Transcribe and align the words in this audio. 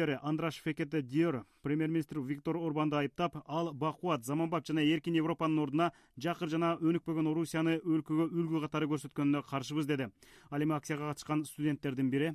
андраш 0.00 0.62
фекете 0.62 1.02
диор 1.02 1.44
премьер 1.62 1.88
министр 1.88 2.18
виктор 2.18 2.56
орбанды 2.56 2.96
айыптап 2.96 3.36
ал 3.46 3.72
бакубат 3.74 4.24
заманбап 4.24 4.66
жана 4.66 4.80
эркин 4.80 5.14
европанын 5.14 5.58
ордуна 5.58 5.92
жакыр 6.16 6.48
жана 6.48 6.78
өнүкпөгөн 6.80 7.28
орусияны 7.28 7.78
өлкөгө 7.84 8.28
үлгү 8.32 8.60
катары 8.62 8.86
көрсөткөнүнө 8.86 9.42
каршыбыз 9.50 9.86
деди. 9.86 10.08
Ал 10.50 10.62
эми 10.62 10.74
акцияга 10.74 11.08
катышкан 11.10 11.44
студенттердин 11.44 12.10
бири. 12.10 12.32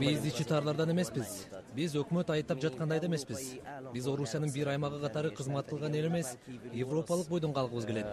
Биз 0.00 0.24
ичи 0.26 0.44
тарлардан 0.44 0.90
эмеспиз. 0.90 1.46
Биз 1.74 1.94
өкмөт 1.94 2.30
айыптап 2.30 2.60
жаткандай 2.60 3.00
да 3.00 3.06
эмеспиз. 3.06 3.58
Биз 3.92 4.06
орусиянын 4.06 4.52
бир 4.52 4.68
аймагы 4.68 5.00
катары 5.00 5.30
кызмат 5.30 5.68
кылган 5.68 5.94
эл 5.94 6.08
эмес 6.08 6.36
европалык 6.72 7.28
бойдон 7.28 7.52
калгыбыз 7.52 7.86
келет 7.86 8.06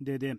деди 0.00 0.38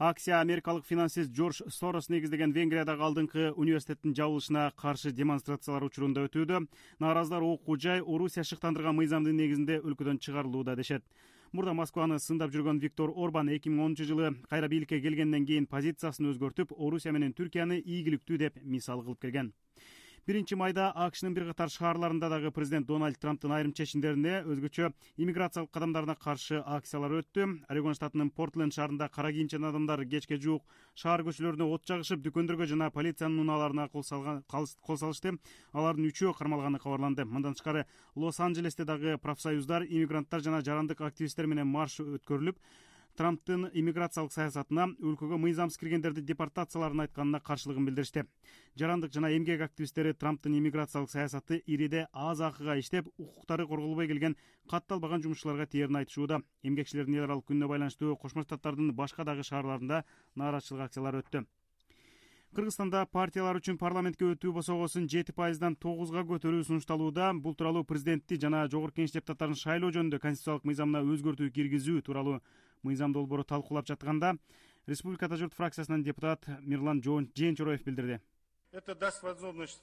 акция 0.00 0.40
америкалык 0.40 0.86
финансист 0.86 1.30
джордж 1.30 1.60
сорос 1.68 2.08
негиздеген 2.08 2.54
венгриядагы 2.56 3.04
алдыңкы 3.04 3.50
университеттин 3.52 4.14
жабылышына 4.16 4.70
каршы 4.80 5.12
демонстрациялар 5.12 5.84
учурунда 5.84 6.24
өтүүдө 6.24 6.62
нааразылар 7.04 7.44
окуу 7.44 7.76
жай 7.76 8.00
орусия 8.00 8.40
шыктандырган 8.42 8.96
мыйзамдын 8.96 9.36
негизинде 9.36 9.76
өлкөдөн 9.84 10.22
чыгарылууда 10.24 10.74
дешет. 10.76 11.04
Мурда 11.52 11.74
москваны 11.76 12.18
сындап 12.18 12.48
жүргөн 12.54 12.80
виктор 12.80 13.12
орбан 13.12 13.52
эки 13.52 13.68
миң 13.68 13.84
онунчу 13.90 14.08
жылы 14.08 14.32
кайра 14.48 14.68
бийликке 14.72 15.02
келгенден 15.04 15.44
кийин 15.44 15.66
позициясын 15.66 16.32
өзгөртүп 16.32 16.72
орусия 16.78 17.12
менен 17.12 17.36
түркияны 17.36 17.82
ийгиликтүү 17.84 18.38
деп 18.38 18.56
мисал 18.62 19.04
кылып 19.04 19.20
келген 19.20 19.52
биринчи 20.26 20.54
майда 20.54 20.90
акшнын 20.94 21.34
бир 21.34 21.46
катар 21.48 21.70
шаарларында 21.72 22.28
дагы 22.28 22.50
президент 22.50 22.86
дональд 22.86 23.18
трамптын 23.20 23.52
айрым 23.56 23.72
чечимдерине 23.72 24.42
өзгөчө 24.44 24.90
иммиграциялык 25.16 25.70
кадамдарына 25.70 26.16
каршы 26.16 26.60
акциялар 26.60 27.16
өттү. 27.20 27.46
Орегон 27.68 27.94
штатынын 27.94 28.30
портленд 28.30 28.74
шаарында 28.74 29.08
кара 29.08 29.32
кийимчен 29.32 29.64
адамдар 29.64 30.04
кечке 30.04 30.36
жуук 30.36 30.62
шаар 30.94 31.24
көчөлөрүнө 31.24 31.70
от 31.72 31.86
жагышып 31.88 32.22
дүкөндөргө 32.26 32.66
жана 32.66 32.90
полициянын 32.90 33.40
унааларына 33.46 33.88
кол 33.88 34.04
салышты. 34.04 35.38
Алардын 35.72 36.10
үчөө 36.10 36.36
кармалганы 36.38 36.78
кабарланды. 36.78 37.24
Мындан 37.24 37.54
тышкары 37.54 37.86
лос 38.14 38.40
анджелесте 38.40 38.84
дагы 38.84 39.18
профсоюздар 39.18 39.84
иммигранттар 39.88 40.40
жана 40.40 40.60
жарандык 40.60 41.00
активисттер 41.00 41.46
менен 41.46 41.66
марш 41.66 42.00
өткөрүлүп 42.00 42.58
трамптын 43.20 43.66
иммиграциялык 43.76 44.32
саясатына 44.32 44.86
өлкөгө 44.96 45.36
мыйзамсыз 45.42 45.76
киргендерди 45.82 46.22
депортацияларын 46.24 47.02
айтканына 47.04 47.42
каршылыгын 47.44 47.84
билдиришти 47.90 48.24
жарандык 48.80 49.12
жана 49.12 49.28
эмгек 49.36 49.60
активисттери 49.66 50.14
трамптын 50.14 50.56
иммиграциялык 50.56 51.10
саясаты 51.12 51.60
ириде 51.66 52.06
аз 52.12 52.40
акыга 52.40 52.78
иштеп 52.80 53.12
укуктары 53.18 53.66
корголбой 53.68 54.08
келген 54.08 54.36
катталбаган 54.70 55.22
жумушчуларга 55.22 55.66
тээrin 55.66 56.00
айтышууда. 56.00 56.40
Эмгекчилердин 56.62 57.18
эл 57.18 57.24
аралык 57.26 57.50
күнүнө 57.50 57.68
байланыштуу 57.68 58.16
кошмо 58.16 58.46
штаттардын 58.46 58.94
башка 58.96 59.24
дагы 59.24 59.44
шаарларында 59.44 60.04
нааразычылык 60.36 60.86
акциялары 60.86 61.20
өттү. 61.20 61.44
Кыргызстанда 62.56 63.04
партиялар 63.06 63.60
үчүн 63.60 63.76
парламентке 63.78 64.32
өтүү 64.32 64.56
босогосун 64.56 65.04
жети 65.06 65.30
пайыздан 65.30 65.76
тогузга 65.76 66.24
көтөрүү 66.26 66.64
сунушталууда. 66.66 67.30
Бул 67.34 67.54
тууралуу 67.54 67.84
президентти 67.84 68.40
жана 68.40 68.64
жогорку 68.66 68.96
кеңеш 68.98 69.14
депутаттарын 69.14 69.54
шайлоо 69.54 69.92
жөнүндө 69.94 70.18
конституциялык 70.18 70.66
мыйзамына 70.66 71.04
өзгөртүү 71.14 71.52
киргизүү 71.54 72.02
тууралуу 72.02 72.40
мыйзам 72.82 73.12
долбоору 73.12 73.44
талкуулап 73.44 73.86
жатканда 73.86 74.36
республика 74.86 75.26
ата 75.26 75.36
журт 75.36 75.54
фракциясынан 75.54 76.02
депутат 76.02 76.46
мирлан 76.60 77.02
жээнчороев 77.02 77.84
билдирди. 77.84 78.20
Это 78.72 78.94
даст 78.94 79.22
возможность 79.22 79.82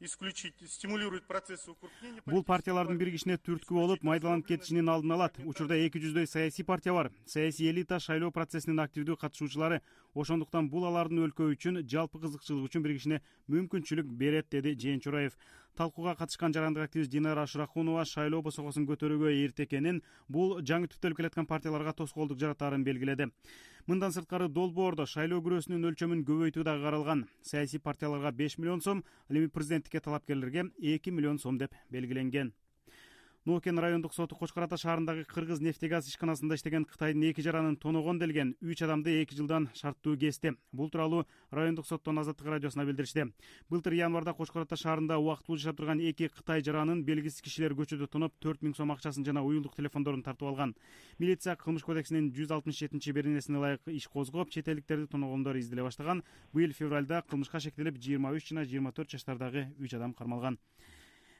исключить 0.00 0.54
стимулирует 0.66 1.24
процессы 1.26 1.70
укрупнения 1.70 2.22
бул 2.26 2.44
партиялардын 2.44 2.98
биригишине 2.98 3.36
түрткү 3.36 3.74
болуп 3.74 4.02
майдаланып 4.06 4.46
кетишинин 4.46 4.88
алдын 4.88 5.12
алат. 5.12 5.38
учурда 5.44 5.74
эки 5.74 5.98
жүздөй 5.98 6.26
саясий 6.26 6.64
партия 6.64 6.92
бар. 6.92 7.10
Саясий 7.26 7.70
элита 7.70 7.98
шайлоо 7.98 8.30
процессинин 8.30 8.80
активдүү 8.80 9.16
катышуучулары 9.16 9.80
ошондуктан 10.14 10.68
бул 10.70 10.86
алардын 10.86 11.24
өлкө 11.26 11.50
үчүн 11.54 11.82
жалпы 11.88 12.20
кызыкчылык 12.20 12.70
үчүн 12.70 12.82
биригишине 12.82 13.22
мүмкүнчүлүк 13.50 14.06
берет 14.06 14.46
деди 14.50 14.74
жээнчороев 14.74 15.36
талкууга 15.78 16.14
катышкан 16.14 16.52
жарандык 16.52 16.84
активист 16.84 17.10
динара 17.10 17.42
ашырахунова 17.42 18.04
шайлоо 18.04 18.42
босогосун 18.42 18.86
көтөрүүгө 18.86 19.34
эрте 19.44 19.66
экенин 19.68 20.02
бул 20.28 20.58
жаңы 20.62 20.90
түптөлүп 20.90 21.20
келаткан 21.20 21.46
партияларга 21.46 21.92
тоскоолдук 21.92 22.38
жаратаарын 22.38 22.84
белгиледи 22.84 23.30
мындан 23.88 24.12
сырткары 24.12 24.50
долбоордо 24.52 25.06
шайлоо 25.08 25.40
күрөөсүнүн 25.40 25.88
өлчөмүн 25.88 26.24
көбөйтүү 26.28 26.64
дагы 26.68 26.82
каралган. 26.84 27.22
Саясий 27.40 27.80
партияларга 27.80 28.32
беш 28.36 28.58
миллион 28.58 28.82
сом 28.84 29.02
ал 29.30 29.36
эми 29.40 29.48
президенттикке 29.48 30.00
талапкерлерге 30.04 30.66
эки 30.78 31.08
миллион 31.08 31.38
сом 31.38 31.56
деп 31.56 31.72
белгиленген 31.90 32.52
ноокен 33.44 33.78
райондук 33.78 34.14
соту 34.14 34.36
кочкор 34.36 34.64
ата 34.64 34.76
шаарындагы 34.76 35.24
кыргыз 35.24 35.60
нефти 35.60 35.88
газ 35.88 36.08
ишканасында 36.08 36.56
иштеген 36.58 36.84
кытайдын 36.84 37.22
эки 37.30 37.40
жаранын 37.40 37.76
тоногон 37.76 38.18
делген 38.18 38.54
үч 38.60 38.82
адамды 38.82 39.22
эки 39.22 39.34
жылдан 39.34 39.68
шарттуу 39.74 40.16
кести. 40.18 40.54
Бул 40.72 40.90
тууралуу 40.90 41.24
райондук 41.50 41.86
соттон 41.86 42.18
азаттык 42.18 42.46
радиосуна 42.46 42.84
билдиришти. 42.84 43.24
Былтыр 43.70 43.94
январда 43.94 44.34
кочкор 44.34 44.62
ата 44.62 44.76
шаарында 44.76 45.18
убактылуу 45.18 45.58
жашап 45.58 45.76
турган 45.76 46.00
эки 46.00 46.28
кытай 46.28 46.62
жаранын 46.62 47.04
белгисиз 47.04 47.40
кишилер 47.40 47.72
көчөдө 47.72 48.08
тоноп 48.08 48.34
төрт 48.40 48.62
миң 48.62 48.76
сом 48.76 48.92
акчасын 48.92 49.24
жана 49.24 49.42
уюлдук 49.42 49.76
телефондорун 49.76 50.22
тартып 50.22 50.48
алган. 50.48 50.74
Милиция 51.18 51.56
кылмыш 51.56 51.84
кодексинин 51.84 52.32
жүз 52.32 52.52
алтымыш 52.52 52.78
жетинчи 52.78 53.12
беренесине 53.12 53.58
ылайык 53.58 53.88
иш 53.88 54.08
козгоп 54.08 54.50
чет 54.50 54.68
элдиктерди 54.68 55.06
тоногондор 55.06 55.56
изделе 55.56 55.82
баштаган. 55.82 56.22
Быйыл 56.52 56.72
февралда 56.72 57.22
кылмышка 57.22 57.60
шектелип 57.60 57.96
жыйырма 57.96 58.34
үч 58.36 58.50
жана 58.50 58.64
жыйырма 58.64 58.92
төрт 58.92 59.10
жаштардагы 59.16 59.68
үч 59.78 59.94
адам 59.94 60.12
кармалган 60.12 60.58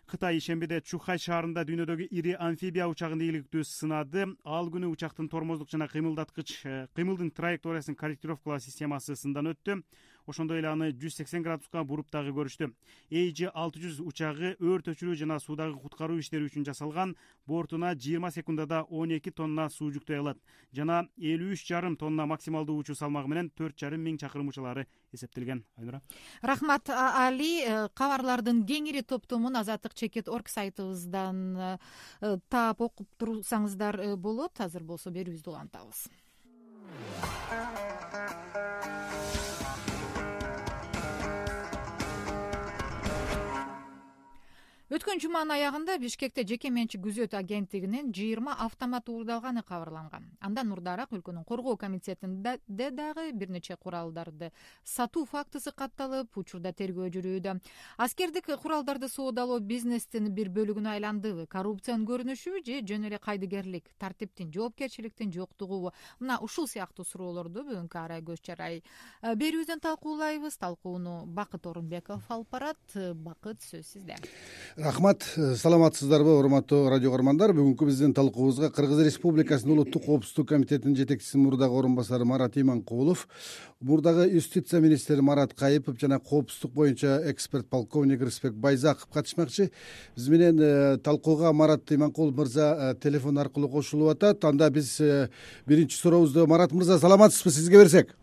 кытай 0.08 0.38
ишембиде 0.40 0.80
чухай 0.80 1.20
шаарында 1.20 1.62
дүйнөдөгү 1.68 2.06
ири 2.18 2.32
амфибия 2.40 2.86
учагын 2.88 3.20
ийгиликтүү 3.20 3.64
сынады 3.68 4.24
ал 4.58 4.70
күнү 4.72 4.88
учактын 4.94 5.28
тормоздук 5.28 5.68
жана 5.68 5.88
кыймылдаткыч 5.92 6.54
э, 6.64 6.76
кыймылдын 6.96 7.30
траекториясын 7.36 7.98
корректировкалоо 7.98 8.58
системасы 8.64 9.16
сындан 9.16 9.52
өттү 9.52 9.82
ошондой 10.28 10.60
эле 10.60 10.68
аны 10.70 10.90
жүз 10.92 11.18
сексен 11.20 11.42
градуска 11.42 11.82
буруп 11.84 12.10
дагы 12.12 12.32
көрүштү. 12.36 12.70
Эйж 13.10 13.48
алты 13.52 13.82
жүз 13.82 14.00
учагы 14.04 14.54
өрт 14.60 14.90
өчүрүү 14.92 15.16
жана 15.22 15.38
суудагы 15.40 15.78
куткаруу 15.80 16.18
иштери 16.20 16.48
үчүн 16.48 16.66
жасалган 16.68 17.16
бортуна 17.46 17.94
жыйырма 17.94 18.30
секундада 18.30 18.82
он 18.88 19.10
эки 19.16 19.30
тонна 19.30 19.68
суу 19.70 19.90
жүктөй 19.94 20.20
алат 20.20 20.38
жана 20.72 21.06
элүү 21.16 21.56
үч 21.56 21.64
жарым 21.68 21.96
тонна 21.96 22.26
максималдуу 22.26 22.78
учуу 22.78 22.96
салмагы 22.96 23.32
менен 23.32 23.50
төрт 23.50 23.78
жарым 23.80 24.04
миң 24.04 24.18
чакырым 24.20 24.48
учалары 24.52 24.86
эсептелген. 25.12 25.64
Айнура? 25.76 26.02
Рахмат 26.42 26.90
али. 26.90 27.64
Э, 27.64 27.88
кабарлардын 27.94 28.64
кеңири 28.68 29.02
топтомун 29.02 29.56
азаттык 29.56 29.94
чекит 29.94 30.28
орг 30.28 30.48
сайтыбыздан 30.52 31.38
э, 31.56 32.36
таап 32.48 32.80
окуп 32.80 33.08
турсаңыздар 33.18 34.00
э, 34.00 34.16
болот. 34.16 34.60
Азыр 34.60 34.84
болсо 34.84 35.10
берүүбүздү 35.10 35.54
улантабыз 35.54 36.08
өткөн 44.88 45.20
жуманын 45.20 45.50
аягында 45.52 45.98
бишкекте 46.00 46.46
жеке 46.48 46.70
менчик 46.72 47.02
күзөт 47.04 47.34
агенттигинин 47.36 48.06
жыйырма 48.16 48.54
автомат 48.64 49.10
уурдалганы 49.12 49.60
кабарланган. 49.68 50.30
Андан 50.40 50.70
мурдараак 50.70 51.10
өлкөнүн 51.12 51.44
коргоо 51.44 51.76
комитетинде 51.76 52.54
дагы 52.66 53.26
бир 53.34 53.52
нече 53.52 53.76
куралдарды 53.76 54.48
сатуу 54.84 55.26
фактысы 55.28 55.74
катталып 55.76 56.38
учурда 56.40 56.72
тергөө 56.72 57.10
жүрүүдө. 57.12 57.58
Аскердик 57.98 58.48
куралдарды 58.62 59.10
соодалоо 59.12 59.58
бизнестин 59.60 60.30
бир 60.32 60.48
бөлүгүнө 60.56 60.94
айландыбы 60.94 61.44
коррупциянын 61.52 62.08
көрүнүшүбү 62.08 62.64
же 62.64 62.80
жөн 62.80 63.04
эле 63.10 63.18
кайдыгерлик 63.20 63.92
тартиптин 63.98 64.48
жоопкерчиликтин 64.56 65.36
жоктугубу 65.36 65.92
мына 66.18 66.40
ушул 66.40 66.64
сыяктуу 66.66 67.04
суроолорду 67.04 67.66
бүгүнкү 67.68 68.00
арай 68.06 68.24
көз 68.24 68.40
чарай. 68.40 68.80
Э, 69.20 69.36
берүүбүздөн 69.36 69.84
талкуулайбыз 69.84 70.56
талкууну 70.56 71.26
бакыт 71.26 71.66
орунбеков 71.66 72.24
алып 72.32 72.48
барат. 72.56 72.96
Бакыт 72.96 73.60
сөз 73.60 73.84
сизде 73.84 74.16
рахмат 74.78 75.22
саламатсыздарбы 75.22 76.36
урматтуу 76.38 76.88
радио 76.88 77.10
каармандар? 77.10 77.50
Бүгүнкү 77.50 77.88
биздин 77.88 78.12
талкуубузга 78.14 78.70
кыргыз 78.70 79.00
республикасынын 79.08 79.74
улуттук 79.74 80.04
коопсуздук 80.04 80.48
комитетинин 80.52 80.94
жетекчисинин 80.96 81.48
мурдагы 81.48 81.74
орун 81.74 81.96
басары 81.96 82.24
марат 82.24 82.56
иманкулов 82.56 83.26
мурдагы 83.80 84.28
юстиция 84.30 84.80
министри 84.80 85.20
марат 85.20 85.54
кайыпов 85.54 85.98
жана 85.98 86.20
коопсуздук 86.20 86.72
боюнча 86.72 87.20
эксперт 87.26 87.66
полковник 87.68 88.22
рысбек 88.22 88.52
байзаков 88.52 89.08
катышмакчы. 89.12 89.72
Биз 90.14 90.28
менен 90.28 90.60
э, 90.60 90.98
талкууга 90.98 91.52
марат 91.52 91.90
иманкулов 91.90 92.36
мырза 92.36 92.76
э, 92.78 92.94
телефон 93.02 93.38
аркылуу 93.38 93.68
кошулуп 93.68 94.10
атат. 94.10 94.44
Анда 94.44 94.70
биз 94.70 95.00
э, 95.00 95.28
биринчи 95.66 95.96
сурообузду 95.96 96.46
марат 96.46 96.70
мырза 96.70 96.98
саламатсызбы 96.98 97.50
сизге 97.50 97.78
берсек? 97.78 98.16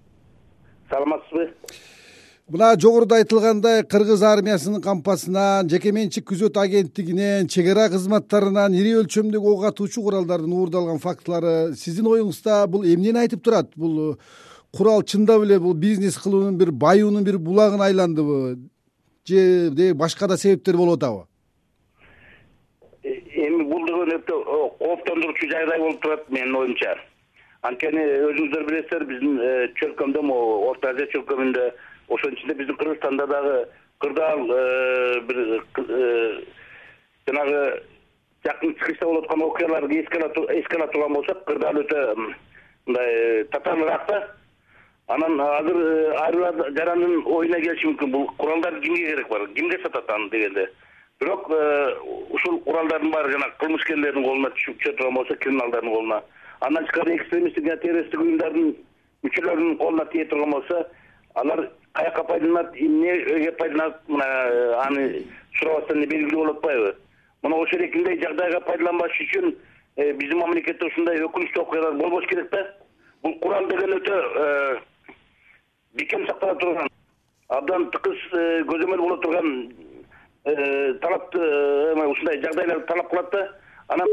Саламатсызбы 0.90 1.54
мына 2.46 2.76
жогоруда 2.78 3.16
айтылгандай 3.18 3.82
кыргыз 3.90 4.22
армиясынын 4.22 4.82
кампасынан 4.86 5.70
жеке 5.70 5.90
менчик 5.92 6.28
күзөт 6.30 6.60
агенттигинен 6.62 7.48
чек 7.50 7.72
ара 7.74 7.88
кызматтарынан 7.90 8.76
ири 8.78 8.92
өлчөмдөгү 9.00 9.54
ок 9.56 9.64
атуучу 9.72 10.04
куралдардын 10.06 10.54
уурдалган 10.54 11.02
фактылары 11.02 11.74
сиздин 11.74 12.06
оюңузда 12.06 12.68
бул 12.70 12.86
эмнени 12.86 13.24
айтып 13.24 13.42
турат? 13.42 13.72
Бул 13.76 14.12
э, 14.12 14.18
курал 14.78 15.02
чындап 15.02 15.42
эле 15.42 15.58
бул 15.60 15.74
бизнес 15.74 16.20
кылуунун 16.22 16.60
бир 16.60 16.72
баюунун 16.72 17.24
бир 17.24 17.40
булагына 17.40 17.86
айландыбы? 17.86 18.60
Же 19.26 19.96
башка 19.96 20.28
да 20.28 20.38
себептер 20.38 20.78
болуп 20.78 21.02
атабы? 21.02 21.26
Э, 23.02 23.10
эми 23.10 23.64
бул 23.64 23.90
деген 23.90 24.20
өтө 24.20 24.38
кооптондурчу 24.78 25.50
жагдай 25.50 25.80
болуп 25.80 26.00
турат 26.02 26.30
менин 26.30 26.62
оюмча. 26.62 26.94
Анткени 27.66 28.06
өзүңүздөр 28.30 28.70
билесиздер 28.70 29.10
биздин 29.10 29.42
э, 29.42 29.68
чөлкөмдө 29.82 30.22
могу 30.22 30.70
орто 30.70 30.94
азия 30.94 31.10
чөлкөмүндө 31.16 31.70
ошонун 32.08 32.36
ичинде 32.36 32.54
биздин 32.54 32.76
кыргызстанда 32.78 33.28
дагы 33.28 33.68
кырдаал 34.00 34.52
э, 34.52 35.20
бир 35.22 35.64
э, 35.78 36.44
жанагы 37.28 37.84
жакын 38.46 38.76
чыгышта 38.76 39.06
болуп 39.06 39.26
аткан 39.26 39.42
окуяларды 39.42 40.00
эске 40.00 40.78
ала 40.78 40.88
турган 40.88 41.14
болсок 41.14 41.46
кырдаал 41.46 41.78
өтө 41.82 42.16
мындай 42.86 43.44
татаалыраак 43.52 44.08
да. 44.08 44.28
Анан 45.08 45.40
азыр 45.40 46.16
ар 46.18 46.36
бир 46.36 46.72
жарандын 46.78 47.24
оюна 47.26 47.60
келиши 47.62 47.88
мүмкүн. 47.88 48.12
Бул 48.12 48.28
куралдар 48.38 48.80
кимге 48.82 49.08
керек 49.08 49.30
бар? 49.30 49.48
Кимге 49.54 49.80
сатат 49.84 50.10
аны 50.10 50.30
дегенде? 50.30 50.70
Бирок 51.20 51.50
ушул 51.50 52.60
куралдардын 52.66 53.12
баары 53.12 53.32
жанагы 53.32 53.58
кылмышкерлердин 53.60 54.24
колуна 54.24 54.50
түшө 54.50 54.96
турган 54.98 55.14
болсо 55.16 55.36
криминалдардын 55.36 55.94
колуна 55.94 56.22
андан 56.60 56.86
тышкары 56.86 57.16
экстремисттик 57.16 57.66
жана 57.66 57.82
террористтик 57.82 58.20
уюмдардын 58.20 58.76
мүчөлөрүнүн 59.24 59.78
колуна 59.78 60.06
тие 60.12 60.26
турган 60.26 60.52
болсо 60.52 60.82
алар 61.36 61.70
каяка 61.96 62.24
пайдаланат 62.24 62.76
эмнеге 62.76 63.52
пайдаланат 63.52 64.02
мына 64.08 64.28
аны 64.86 65.24
сурабастан 65.60 66.02
эле 66.02 66.08
белгилүү 66.12 66.42
болуп 66.42 66.58
атпайбы 66.58 66.96
мына 67.44 67.56
ошол 67.62 67.86
эркиндей 67.86 68.20
жагдайга 68.22 68.60
пайдаланбаш 68.68 69.20
үчүн 69.26 69.54
э, 69.96 70.12
биздин 70.20 70.42
мамлекетте 70.42 70.90
ушундай 70.90 71.22
өкүнүчтүү 71.28 71.64
окуялар 71.64 71.98
болбош 72.00 72.28
керек 72.32 72.50
да? 72.52 72.64
Бул 73.24 73.38
курал 73.40 73.68
деген 73.70 73.96
өтө 74.00 74.22
э, 74.44 74.78
бекем 75.94 76.28
сактала 76.28 76.56
турган 76.60 76.90
абдан 77.48 77.90
тыкыз 77.96 78.24
э, 78.34 78.64
көзөмөл 78.72 79.04
боло 79.06 79.18
турган 79.24 79.52
талапты 81.02 81.40
ушундай 82.06 82.42
жагдайларды 82.42 82.86
талап 82.92 83.10
кылат 83.10 83.32
да? 83.32 83.46
Анан 83.88 84.10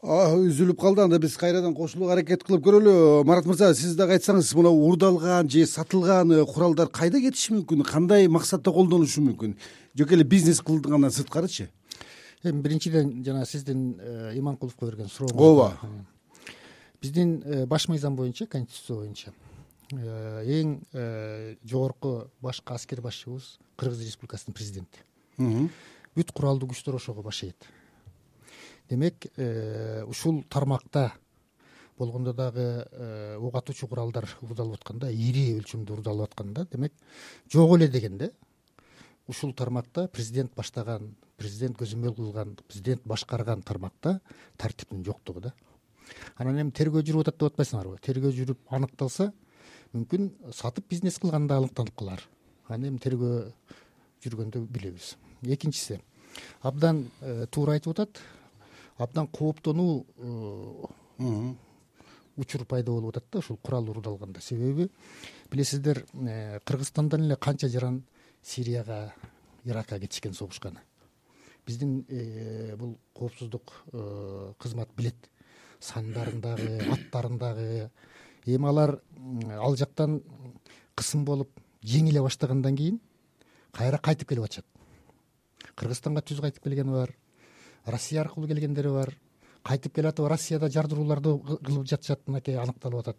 үзүлүп 0.00 0.78
калды. 0.80 1.02
Анда 1.04 1.18
биз 1.20 1.36
кайрадан 1.36 1.74
кошулууга 1.76 2.14
аракет 2.14 2.42
кылып 2.44 2.64
көрөлү. 2.64 3.24
Марат 3.28 3.44
мырза 3.44 3.74
сиз 3.74 3.96
дагы 3.96 4.16
айтсаңыз 4.16 4.54
мына 4.56 4.70
уурдалган 4.72 5.48
же 5.50 5.66
сатылган 5.66 6.32
э, 6.32 6.44
куралдар 6.46 6.88
кайда 6.88 7.20
кетиши 7.20 7.52
мүмкүн? 7.52 7.84
Кандай 7.84 8.28
максатта 8.28 8.72
колдонушу 8.72 9.20
мүмкүн? 9.20 9.56
Жеке 9.94 10.14
эле 10.16 10.24
бизнес 10.24 10.62
кылгандан 10.64 11.12
сырткарычы. 11.12 11.68
Эми 12.42 12.62
биринчиден 12.62 13.22
жана 13.24 13.44
сиздин 13.44 13.98
э, 14.00 14.32
иманкуловго 14.38 14.86
берген 14.86 15.08
сурооңуз 15.08 15.36
ооба. 15.36 15.76
биздин 17.02 17.42
э, 17.44 17.66
баш 17.66 17.88
мыйзам 17.88 18.16
боюнча 18.16 18.46
конституция 18.46 18.96
боюнча 18.96 19.32
эң 19.90 20.78
жогорку 21.64 22.30
башкы 22.40 22.72
аскер 22.72 23.00
башчыбыз 23.02 23.58
кыргыз 23.76 24.04
республикасынын 24.04 24.54
президенти. 24.54 25.02
Бүт 26.14 26.30
куралдуу 26.32 26.70
күчтөр 26.70 26.96
ошого 26.96 27.22
башайт 27.22 27.56
демек 28.90 29.26
э, 29.36 30.02
ушул 30.06 30.42
тармакта 30.48 31.12
болгондо 31.98 32.32
дагы 32.34 32.86
э, 32.90 33.36
ок 33.38 33.54
атуучу 33.54 33.86
куралдар 33.86 34.26
уурдалып 34.42 34.80
атканда 34.80 35.10
ири 35.12 35.54
өлчөмдө 35.58 35.94
уурдалып 35.94 36.30
атканда 36.30 36.66
демек 36.72 36.92
жок 37.52 37.76
эле 37.76 37.88
дегенде 37.88 38.32
ушул 39.28 39.52
тармакта 39.54 40.08
президент 40.08 40.54
баштаган 40.56 41.14
президент 41.38 41.78
көзөмөл 41.78 42.16
кылган 42.16 42.56
президент 42.66 43.04
башкарган 43.04 43.62
тармакта 43.62 44.20
тартиптин 44.58 45.04
жоктугу 45.04 45.40
да. 45.40 45.54
Анан 46.36 46.58
эми 46.58 46.74
тергөө 46.74 47.04
жүрүп 47.06 47.28
атат 47.28 47.38
деп 47.38 47.52
атпайсыңарбы 47.52 48.00
тергөө 48.02 48.34
жүрүп 48.34 48.74
аныкталса 48.74 49.30
мүмкүн 49.94 50.30
сатып 50.56 50.88
бизнес 50.90 51.20
кылган 51.22 51.46
да 51.46 51.60
аныкталып 51.60 51.94
калар 51.96 52.26
аны 52.68 52.90
эми 52.90 52.98
тергөө 52.98 53.52
жүргөндө 54.24 54.66
билебиз. 54.66 55.14
Экинчиси 55.42 56.00
абдан 56.62 57.06
э, 57.20 57.46
туура 57.50 57.78
айтып 57.78 57.94
атат 57.94 58.20
абдан 59.00 59.26
кооптонуу 59.28 60.06
э, 61.18 61.54
учур 62.36 62.64
пайда 62.66 62.92
болуп 62.92 63.16
атат 63.16 63.24
да 63.32 63.38
ушул 63.38 63.56
курал 63.56 63.88
уурдалганда. 63.88 64.40
Себеби 64.40 64.90
билесиздер 65.50 66.04
э, 66.12 66.60
кыргызстандан 66.64 67.24
эле 67.24 67.36
канча 67.36 67.68
жаран 67.68 68.04
сирияга 68.42 69.14
иракка 69.64 69.98
кетишкен 69.98 70.34
согушканы. 70.34 70.80
Биздин 71.66 72.04
э, 72.08 72.76
бул 72.76 72.98
коопсуздук 73.14 73.72
кызмат 74.58 74.90
билет 74.96 75.30
сандарын 75.80 76.40
дагы 76.40 76.78
аттарын 76.92 77.38
дагы 77.38 77.90
эми 78.44 78.68
алар 78.68 79.00
ал 79.62 79.76
жактан 79.76 80.22
кысым 80.94 81.24
болуп 81.24 81.50
жеңиле 81.82 82.20
баштагандан 82.20 82.76
кийин 82.76 83.00
кайра 83.72 83.98
кайтып 83.98 84.28
келип 84.28 84.44
атышат. 84.44 84.66
Кыргызстанга 85.74 86.20
түз 86.20 86.40
кайтып 86.40 86.64
келгени 86.64 86.92
бар 86.92 87.14
россия 87.86 88.22
аркылуу 88.22 88.48
келгендери 88.48 88.88
бар. 88.88 89.14
Кайтып 89.64 89.94
келатып 89.94 90.28
россияда 90.28 90.70
жардырууларды 90.70 91.36
кылып 91.64 91.86
жатышат 91.86 92.26
мынакей 92.26 92.56
аныкталып 92.56 93.00
атат. 93.00 93.16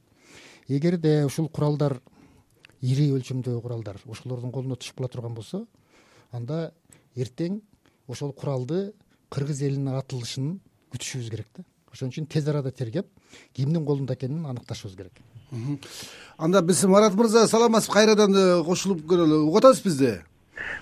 Эгерде 0.68 1.26
ушул 1.26 1.50
куралдар 1.50 2.00
ири 2.82 3.12
өлчөмдөгү 3.14 3.62
куралдар 3.62 4.00
ошолордун 4.10 4.52
колуна 4.52 4.76
түшүп 4.76 4.98
кала 4.98 5.10
турган 5.10 5.36
болсо 5.38 5.66
анда 6.32 6.72
эртең 7.16 7.62
ошол 8.08 8.34
куралды 8.34 8.94
кыргыз 9.30 9.62
элине 9.68 9.94
атылышын 10.00 10.56
күтүшүбүз 10.94 11.30
керек 11.30 11.48
да. 11.58 11.64
Ошон 11.92 12.10
үчүн 12.10 12.26
тез 12.26 12.48
арада 12.48 12.72
тергеп 12.72 13.08
кимдин 13.54 13.86
колунда 13.86 14.14
экенин 14.14 14.46
аныкташыбыз 14.46 14.96
керек. 14.96 15.22
Анда 16.38 16.62
биз 16.62 16.84
марат 16.86 17.14
мырза 17.14 17.48
саламатсызбы 17.48 17.94
кайрадан 17.94 18.64
кошулуп 18.66 19.06
көрөлү 19.06 19.44
угуп 19.44 19.60
атасыз 19.62 19.84
бизди 19.84 20.14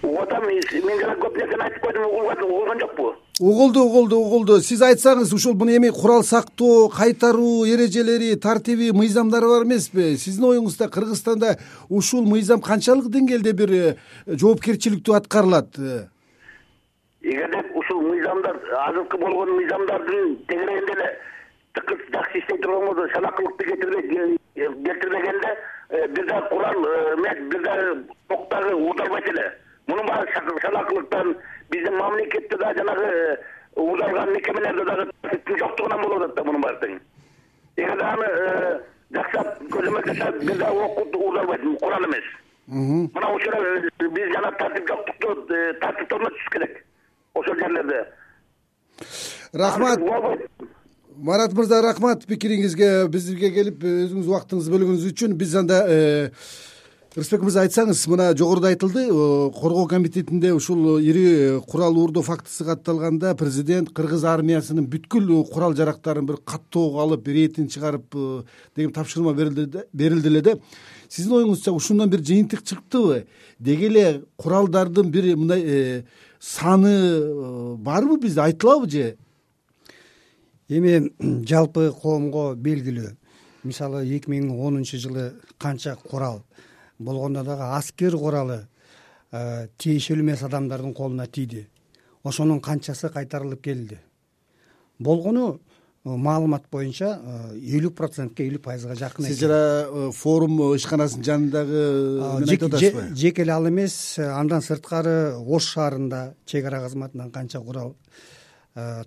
угуп 0.04 0.32
мен 0.42 1.00
жана 1.02 1.16
көп 1.22 1.38
нерсени 1.38 1.64
айтып 1.64 1.82
койдум 1.84 2.06
угулгон 2.06 2.80
жокпу. 2.80 3.16
Угулду 3.40 3.84
угулду 3.86 4.18
угулду. 4.20 4.60
Сиз 4.62 4.82
айтсаңыз 4.84 5.34
ушул 5.34 5.54
мына 5.56 5.78
эми 5.78 5.90
курал 5.96 6.24
сактоо 6.24 6.90
кайтаруу 6.90 7.66
эрежелери 7.66 8.36
тартиби 8.36 8.92
мыйзамдары 8.92 9.48
бар 9.48 9.64
эмеспи? 9.64 10.18
Сиздин 10.18 10.50
оюңузда 10.50 10.90
кыргызстанда 10.92 11.58
ушул 11.88 12.26
мыйзам 12.28 12.60
канчалык 12.60 13.08
деңгээлде 13.08 13.54
бир 13.54 13.72
э, 13.72 13.96
жоопкерчиликтүү 14.28 15.16
аткарылат? 15.16 15.80
Эгерде 17.22 17.64
ушул 17.76 18.02
мыйзамдар 18.02 18.60
азыркы 18.90 19.18
болгон 19.18 19.56
мыйзамдардын 19.56 20.36
тегерегинде 20.52 20.94
эле 20.98 21.10
тыкыз 21.74 21.98
жакшы 22.12 22.40
иштей 22.40 22.58
турган 22.58 22.88
болсо 22.88 23.08
шалаакылыкты 23.14 23.64
келтирбегенде 23.66 24.38
э, 24.56 26.08
бир 26.08 26.26
дагы 26.28 26.50
курал 26.50 26.86
э, 26.86 27.16
эмес 27.16 27.40
бир 27.54 27.64
дагы 27.64 28.04
ок 28.28 28.50
дагы 28.50 28.76
уурдалбайт 28.76 29.28
эле 29.30 29.54
мунун 29.90 30.06
баары 30.08 30.60
шалаакылыктан 30.62 31.36
биздин 31.72 31.98
мамлекетте 31.98 32.58
дагы 32.58 32.80
жанагы 32.80 33.06
э, 33.06 33.38
уурдалган 33.76 34.34
мекемелерде 34.34 34.86
дагы 34.86 35.12
тартиптин 35.22 35.60
жоктугунан 35.60 36.02
болуп 36.02 36.24
атат 36.24 36.36
да 36.36 36.44
мунун 36.44 36.62
баары 36.62 36.80
тең. 36.84 37.00
Эгерде 37.78 38.04
аны 38.04 38.28
э, 38.30 38.80
жакшылап 39.18 39.62
көзөмөл 39.76 40.08
жасап 40.12 40.40
бир 40.44 40.58
дагы 40.62 40.86
оку 40.86 41.08
уурдалбайт 41.24 41.66
курал 41.82 42.06
эмес. 42.06 42.32
Мына 42.68 43.28
ошол 43.36 43.54
э, 43.60 44.10
биз 44.10 44.34
жана 44.34 44.52
тартип 44.62 44.88
жоктукту 44.88 45.36
тартипти 45.82 46.14
орнотушубуз 46.14 46.54
керек 46.54 46.84
ошол 47.34 47.56
жерлерде. 47.56 48.06
Рахмат. 49.54 50.00
Марат 51.20 51.54
мырза 51.54 51.82
рахмат 51.82 52.24
пикириңизге 52.30 53.08
бизге 53.12 53.50
келип 53.52 53.82
өзүңүз 53.84 54.30
убактыңызды 54.30 54.72
бөлгөнүңүз 54.72 55.08
үчүн. 55.10 55.34
Биз 55.36 55.56
анда 55.60 55.82
рысбек 57.20 57.42
мырза 57.44 57.66
айтсаңыз 57.66 58.02
мына 58.08 58.30
жогоруда 58.38 58.70
айтылды 58.72 59.02
э, 59.10 59.52
коргоо 59.52 59.88
комитетинде 59.92 60.54
ушул 60.56 61.00
ири 61.00 61.60
курал 61.68 61.98
уурдоо 61.98 62.24
фактысы 62.24 62.64
катталганда 62.64 63.34
президент 63.36 63.92
кыргыз 63.96 64.24
армиясынын 64.24 64.88
бүткүл 64.88 65.44
курал 65.52 65.76
жарактарын 65.76 66.26
бир 66.30 66.38
каттоого 66.38 67.02
алып 67.04 67.28
иретин 67.28 67.68
чыгарып 67.68 68.16
э, 68.16 68.44
деген 68.76 68.94
тапшырма 68.94 69.34
берилди 69.34 70.28
эле 70.28 70.42
да. 70.42 70.56
Сиздин 71.10 71.36
оюңузча 71.42 71.74
ушундан 71.76 72.10
бир 72.10 72.24
жыйынтык 72.24 72.64
чыктыбы 72.64 73.26
деги 73.60 73.90
эле 73.90 74.24
куралдардын 74.38 75.12
бир 75.12 75.36
мындай 75.36 75.64
э, 75.66 76.04
саны 76.40 77.76
барбы 77.76 78.20
бизде 78.20 78.42
айтылабы 78.42 78.90
же? 78.90 79.18
Эми 80.70 81.12
жалпы 81.50 81.92
коомго 82.02 82.54
белгилүү. 82.56 83.16
Мисалы 83.64 84.06
эки 84.08 84.32
миң 84.32 84.54
онунчу 84.56 84.98
жылы 84.98 85.34
канча 85.58 85.98
курал 85.98 86.46
болгондо 87.00 87.44
дагы 87.44 87.64
аскер 87.78 88.18
куралы 88.18 88.68
э, 89.32 89.68
тиешелүү 89.78 90.26
эмес 90.26 90.44
адамдардын 90.44 90.94
колуна 90.94 91.28
тийди. 91.28 91.68
Ошонун 92.24 92.60
канчасы 92.62 93.10
кайтарылып 93.10 93.64
келди. 93.64 94.00
Болгону 95.00 95.60
э, 96.04 96.10
маалымат 96.10 96.68
боюнча 96.72 97.14
э, 97.16 97.58
элүү 97.58 97.94
процентке 97.96 98.48
элүү 98.50 98.62
пайызга 98.66 98.98
жакын 99.00 99.30
сиз 99.30 99.40
жана 99.40 100.12
форум 100.16 100.60
ишканасынын 100.76 101.26
жанындагы 101.30 101.86
айтып 102.50 102.74
атасызбы? 102.74 103.08
жеке 103.16 103.46
эле 103.48 103.56
ал 103.56 103.70
эмес 103.70 104.20
андан 104.20 104.62
сырткары 104.62 105.38
ош 105.40 105.72
шаарында 105.76 106.34
чек 106.46 106.66
ара 106.66 106.84
кызматынан 106.84 107.32
канча 107.32 107.62
курал 107.64 107.96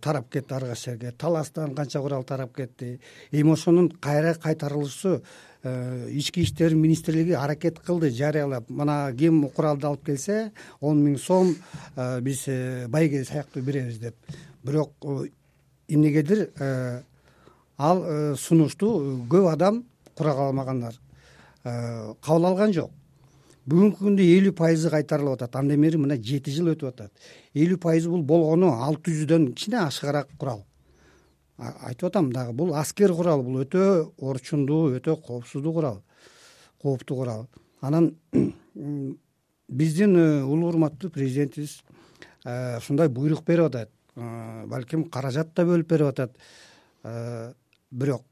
тарап 0.00 0.30
кетти 0.30 0.54
ар 0.54 0.66
кайсы 0.66 0.90
жерге. 0.90 1.12
Таластан 1.12 1.74
канча 1.74 2.00
курал 2.00 2.24
тарап 2.24 2.54
кетти. 2.56 3.00
Эми 3.30 3.52
ошонун 3.52 3.90
кайра 3.90 4.34
кайтарылышусу 4.34 5.22
Э, 5.64 6.08
ички 6.10 6.42
иштер 6.42 6.74
министрлиги 6.74 7.30
аракет 7.30 7.78
кылды 7.78 8.10
жарыялап. 8.10 8.68
Мына 8.68 9.14
ким 9.16 9.48
куралды 9.48 9.86
алып 9.86 10.04
келсе 10.08 10.50
он 10.80 10.98
миң 11.04 11.20
сом 11.22 11.54
э, 11.94 12.20
биз 12.20 12.48
э, 12.48 12.88
байге 12.88 13.22
сыяктуу 13.24 13.62
беребиз 13.62 14.00
деп. 14.00 14.16
Бирок 14.64 14.90
эмнегедир 15.86 16.48
ал 17.78 18.02
сунушту 18.36 19.22
көп 19.30 19.52
адам 19.52 19.84
курал 20.16 20.48
алмагандар. 20.48 20.98
Кабыл 21.62 22.46
алган 22.46 22.72
жок 22.72 22.90
бүгүнкү 23.68 23.98
күндө 24.02 24.24
элүү 24.26 24.52
пайызы 24.58 24.90
кайтарылып 24.90 25.36
атат. 25.38 25.56
Андан 25.56 25.80
бери 25.80 25.98
мына 26.00 26.16
жети 26.16 26.50
жыл 26.54 26.72
өтүп 26.72 26.88
атат. 26.90 27.12
Элүү 27.54 27.78
пайызы 27.82 28.10
бул 28.10 28.22
болгону 28.26 28.72
алты 28.72 29.14
жүздөн 29.14 29.52
кичине 29.54 29.78
ашыгыраак 29.84 30.32
курал. 30.38 30.64
Айтып 31.58 32.08
атам 32.08 32.32
дагы 32.32 32.52
бул 32.58 32.74
аскер 32.74 33.14
курал 33.14 33.42
бул 33.42 33.62
өтө 33.62 34.10
орчундуу 34.18 34.96
өтө 34.98 35.16
коопсуздуу 35.26 35.72
курал 35.72 36.02
кооптуу 36.82 37.18
курал. 37.18 37.46
Анан 37.80 38.16
биздин 39.68 40.16
э, 40.16 40.42
улуу 40.42 40.68
урматтуу 40.68 41.10
президентибиз 41.10 41.82
ушундай 42.44 43.08
буйрук 43.08 43.44
берип 43.46 43.66
атат. 43.70 43.90
Балким 44.14 45.04
каражат 45.04 45.54
да 45.54 45.64
бөлүп 45.64 45.88
берип 45.88 46.10
атат. 46.10 46.36
Бирок 47.90 48.24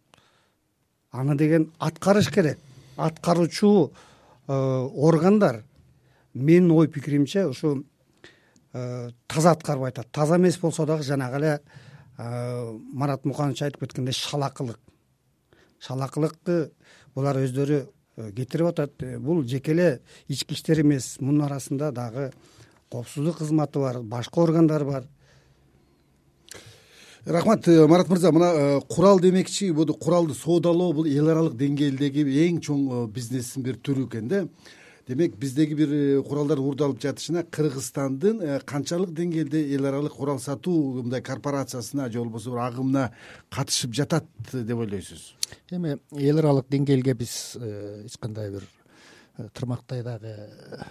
аны 1.13 1.37
деген 1.37 1.71
аткарыш 1.79 2.31
керек. 2.31 2.59
Аткаруучу 2.97 3.91
э, 3.91 4.10
органдар. 4.51 5.65
Менин 6.35 6.71
ой 6.71 6.89
пикиримче 6.89 7.47
ушу 7.47 7.85
э, 8.73 9.11
таза 9.27 9.51
аткарбай 9.53 9.91
атат 9.91 10.11
таза 10.13 10.37
эмес 10.37 10.59
болсо 10.59 10.87
дагы 10.87 11.03
жанагы 11.03 11.37
эле 11.37 11.61
э, 12.19 12.79
марат 12.93 13.25
муканович 13.25 13.63
айтып 13.63 13.81
кеткендей 13.81 14.15
шалакылык. 14.15 14.79
Шалакылыкты 15.81 16.71
булар 17.15 17.41
өздөрү 17.43 17.87
кетирип 18.37 18.69
атат. 18.69 19.03
Бул 19.19 19.43
жеке 19.45 19.73
эле 19.73 20.01
ички 20.29 20.55
иштер 20.55 20.83
эмес. 20.83 21.17
Мунун 21.21 21.47
арасында 21.47 21.91
дагы 21.93 22.31
коопсуздук 22.91 23.39
кызматы 23.39 23.79
бар 23.79 24.03
башка 24.03 24.41
органдар 24.41 24.85
бар 24.85 25.09
рахмат 27.25 27.69
э, 27.69 27.87
марат 27.87 28.09
мырза 28.09 28.33
мына 28.33 28.53
э, 28.55 28.81
курал 28.89 29.21
демекчи 29.21 29.71
бул 29.71 29.87
куралды 29.87 30.35
соодалоо 30.35 30.93
бул 30.93 31.07
эл 31.07 31.29
аралык 31.29 31.55
деңгээлдеги 31.55 32.25
эң 32.47 32.61
чоң 32.65 32.81
э, 32.89 33.07
бизнестин 33.13 33.63
бир 33.63 33.77
түрү 33.77 34.07
экен 34.09 34.29
да. 34.29 34.47
Демек 35.09 35.37
биздеги 35.37 35.75
бир 35.75 36.23
куралдар 36.23 36.61
уурдалып 36.61 37.01
жатышына 37.03 37.45
кыргызстандын 37.51 38.63
канчалык 38.65 39.11
деңгээлде 39.11 39.63
эл 39.75 39.87
аралык 39.87 40.15
курал 40.15 40.39
сатуу 40.39 41.03
мындай 41.03 41.21
корпорациясына 41.21 42.11
же 42.11 42.21
болбосо 42.21 42.51
бир 42.51 42.59
агымына 42.59 43.11
катышып 43.51 43.93
жатат 43.93 44.27
деп 44.53 44.79
ойлойсуз? 44.79 45.35
Эми 45.71 45.99
эл 46.17 46.39
аралык 46.39 46.71
деңгээлге 46.71 47.15
биз 47.15 47.57
эч 47.57 48.17
кандай 48.21 48.51
бир 48.51 48.69
тырмактай 49.53 50.03
дагы 50.03 50.37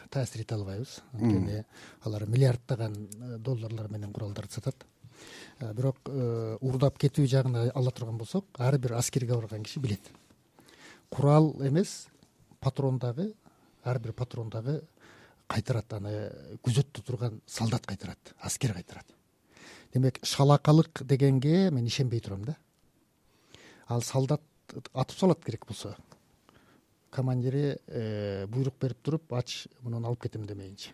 таасир 0.10 0.42
эте 0.42 0.56
албайбыз. 0.56 1.00
Анткени 1.14 1.64
алар 2.04 2.26
миллиарддаган 2.28 2.96
долларлар 3.40 3.90
менен 3.90 4.12
куралдарды 4.12 4.54
сатат 4.54 4.86
бирок 5.60 5.98
э, 6.08 6.58
уурдап 6.62 6.98
кетүү 7.00 7.28
жагын 7.28 7.72
ала 7.74 7.92
турган 7.92 8.18
болсок 8.18 8.46
ар 8.58 8.78
бир 8.78 8.94
аскерге 8.98 9.36
барган 9.36 9.64
киши 9.64 9.80
билет. 9.80 10.02
Курал 11.10 11.54
эмес 11.60 12.08
патрон 12.60 13.00
дагы 13.00 13.34
ар 13.84 14.00
бир 14.00 14.14
патрон 14.14 14.50
дагы 14.50 14.82
кайтарат 15.48 15.94
аны 15.94 16.32
күзөттө 16.64 17.04
турган 17.04 17.42
солдат 17.46 17.86
кайтарат 17.86 18.36
аскер 18.40 18.74
кайтарат. 18.74 19.06
Демек 19.94 20.20
шалакалык 20.24 21.04
дегенге 21.04 21.72
мен 21.72 21.86
ишенбей 21.86 22.20
турам 22.20 22.46
да. 22.46 22.58
Ал 23.88 24.02
солдат 24.02 24.42
атып 24.94 25.18
салат 25.18 25.44
керек 25.44 25.66
болсо 25.68 25.96
командири 27.10 27.78
э, 27.88 28.46
буйрук 28.48 28.76
берип 28.80 29.02
туруп 29.02 29.34
ач 29.34 29.68
мунуну 29.82 30.08
алып 30.08 30.24
кетем 30.28 30.46
демейинче 30.46 30.94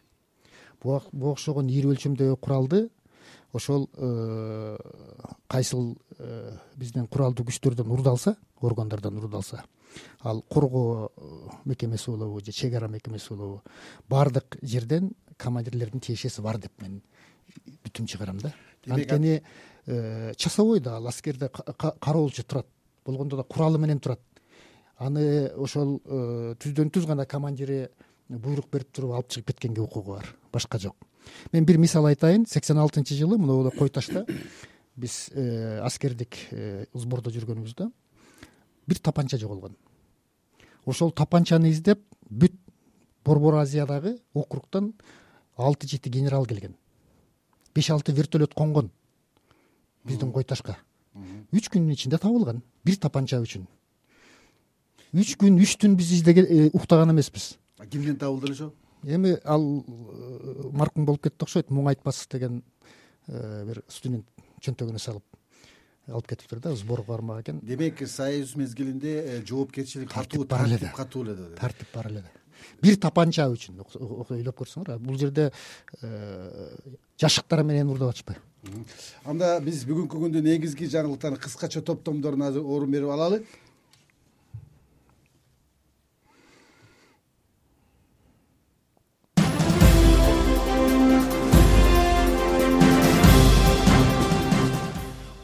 буга 0.81 1.31
окшогон 1.31 1.69
ири 1.69 1.89
өлчөмдөгү 1.91 2.37
куралды 2.39 2.85
ошол 3.53 3.89
э, 3.93 4.77
кайсыл 5.47 5.97
э, 6.17 6.57
биздин 6.75 7.07
куралдуу 7.07 7.45
күчтөрдөн 7.45 7.89
уурдалса 7.91 8.35
органдардан 8.61 9.17
уурдалса 9.17 9.63
ал 10.21 10.41
коргоо 10.41 11.11
э, 11.15 11.21
мекемеси 11.65 12.09
болобу 12.09 12.39
же 12.39 12.51
чек 12.51 12.73
ара 12.73 12.87
мекемеси 12.87 13.33
болобу 13.33 13.61
баардык 14.09 14.57
жерден 14.61 15.13
командирлердин 15.37 15.99
тиешеси 15.99 16.41
бар 16.41 16.57
деп 16.57 16.71
мен 16.81 17.01
бүтүм 17.83 18.07
чыгарам 18.07 18.39
да. 18.39 18.53
Анткени 18.87 19.41
часовой 20.37 20.79
да 20.79 20.97
ал 20.97 21.07
аскерде 21.07 21.49
кароолчу 21.49 22.43
турат 22.43 22.67
болгондо 23.05 23.37
да 23.37 23.43
куралы 23.43 23.77
менен 23.77 23.99
турат. 23.99 24.19
Аны 24.97 25.51
ошол 25.55 25.99
түздөн 26.59 26.89
түз 26.89 27.05
гана 27.05 27.25
командири 27.25 27.89
буйрук 28.29 28.69
берип 28.71 28.91
туруп 28.91 29.11
алып 29.11 29.29
чыгып 29.29 29.47
кеткенге 29.53 29.81
укугу 29.81 30.13
бар. 30.13 30.35
Башка 30.51 30.79
жок 30.79 30.95
мен 31.51 31.65
бир 31.65 31.77
мисал 31.77 32.05
айтайын. 32.05 32.45
Сексен 32.45 32.77
алтынчы 32.77 33.15
жылы 33.15 33.37
мына 33.37 33.71
кой 33.71 33.89
ташта 33.89 34.25
биз 34.95 35.29
э, 35.33 35.79
аскердик 35.83 36.37
э, 36.51 36.85
сбордо 36.93 37.31
жүргөнүбүздө 37.31 37.89
бир 38.87 38.99
тапанча 38.99 39.37
жоголгон. 39.37 39.75
Ошол 40.85 41.11
тапанчаны 41.11 41.71
издеп 41.71 42.01
бүт 42.29 42.53
борбор 43.25 43.59
азиядагы 43.61 44.19
округтан 44.33 44.93
алты 45.57 45.87
жети 45.87 46.09
генерал 46.09 46.45
келген. 46.45 46.75
Беш 47.73 47.89
алты 47.89 48.11
вертолет 48.11 48.53
конгон 48.53 48.91
биздин 50.03 50.31
кой 50.31 50.43
ташка 50.43 50.77
үч 51.51 51.69
күндүн 51.71 51.95
ичинде 51.95 52.19
табылган. 52.19 52.61
Бир 52.83 52.97
тапанча 52.99 53.39
үчүн. 53.41 53.65
Үч 55.15 55.35
күн 55.39 55.59
үч 55.63 55.77
түн 55.79 55.95
биз 55.95 56.11
издеген 56.17 56.45
э, 56.49 56.69
уктаган 56.73 57.13
эмеспиз. 57.13 57.55
Кимден 57.89 58.17
табылды 58.19 58.49
эле 58.49 58.55
ошо 58.57 58.71
эми 59.05 59.37
ал 59.43 59.85
э, 59.87 60.69
маркум 60.71 61.05
болуп 61.05 61.23
кетти 61.23 61.45
окшойт 61.45 61.69
муң 61.69 61.89
айтпас 61.91 62.25
деген 62.31 62.61
э, 63.27 63.65
бир 63.67 63.81
студент 63.87 64.25
чөнтөгүнө 64.65 65.01
салып 65.01 65.23
алып 66.07 66.29
кетиптир 66.31 66.61
да 66.61 66.75
сборго 66.75 67.07
бармак 67.13 67.43
экен. 67.43 67.59
Демек 67.63 68.01
союз 68.07 68.55
мезгилинде 68.55 69.13
э, 69.19 69.43
жоопкерчилик 69.45 70.11
катуу 70.11 70.45
бар 70.45 70.65
эле 70.65 70.79
да. 70.81 70.93
катуу 70.95 71.23
эле 71.25 71.35
да 71.35 71.49
тартип 71.59 71.93
бар 71.93 72.09
эле 72.11 72.23
да. 72.25 72.31
Бир 72.81 72.97
тапанча 72.97 73.49
үчүн 73.51 73.83
ойлоп 73.83 74.57
көрсөңөр 74.61 74.97
бул 75.03 75.17
жерде 75.19 75.51
жашыктар 77.21 77.63
менен 77.63 77.91
уурдап 77.91 78.15
атышпайбы 78.15 78.41
анда 79.25 79.59
биз 79.61 79.83
бүгүнкү 79.85 80.21
күндүн 80.23 80.47
негизги 80.47 80.87
жаңылыктарын 80.89 81.37
кыскача 81.41 81.83
топтомдоруна 81.85 82.49
азыр 82.49 82.65
орун 82.65 82.91
берип 82.91 83.11
алалы 83.13 83.43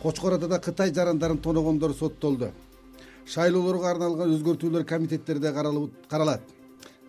кочкор 0.02 0.34
атада 0.34 0.60
кытай 0.60 0.94
жарандарын 0.94 1.38
тоногондор 1.38 1.94
соттолду. 1.94 2.52
Шайлоолорго 3.26 3.86
арналган 3.88 4.34
өзгөртүүлөр 4.34 4.84
комитеттерде 4.86 5.52
каралат. 6.10 6.42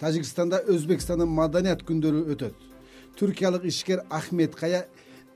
Тажикстанда 0.01 0.63
өзбекстандын 0.69 1.29
маданият 1.29 1.83
күндөрү 1.89 2.27
өтөт. 2.35 2.55
Түркиялык 3.17 3.65
ишкер 3.65 4.03
ахмед 4.11 4.55
кая 4.55 4.87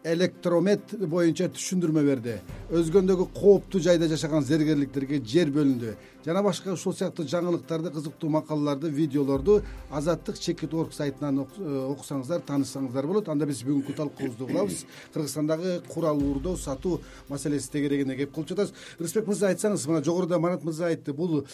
электромед 0.05 0.95
боюнча 1.09 1.49
түшүндүрмө 1.49 2.05
берди. 2.05 2.37
Өзгөндөгү 2.71 3.29
кооптуу 3.35 3.81
жайда 3.81 4.09
жашаган 4.09 4.45
зергерликтерге 4.45 5.23
жер 5.25 5.51
бөлүндү 5.55 5.97
жана 6.27 6.43
башка 6.43 6.73
ушул 6.75 6.95
сыяктуу 6.97 7.25
жаңылыктарды 7.31 7.93
кызыктуу 7.95 8.29
макалаларды 8.35 8.89
видеолорду 8.91 9.61
азаттык 9.95 10.41
чекит 10.43 10.73
орг 10.75 10.93
сайтынан 10.93 11.45
э, 11.45 11.45
окусаңыздар 11.93 12.43
таанышсаңыздар 12.49 13.07
болот. 13.07 13.29
Анда 13.31 13.47
биз 13.47 13.63
бүгүнкү 13.63 13.95
талкуубузду 13.95 14.49
кылабыз 14.51 14.83
кыргызстандагы 15.15 15.83
курал 15.87 16.19
уурдоо 16.19 16.57
сатуу 16.57 17.01
маселеси 17.29 17.71
тегерегине 17.71 18.17
кеп 18.17 18.35
кылып 18.35 18.51
жатабыз. 18.51 18.75
Рысбек 18.99 19.31
мырза 19.31 19.53
айтсаңыз 19.53 19.87
мына 19.87 20.03
жогоруда 20.03 20.41
марат 20.43 20.65
мырза 20.67 20.89
айтты 20.91 21.15
бул 21.15 21.45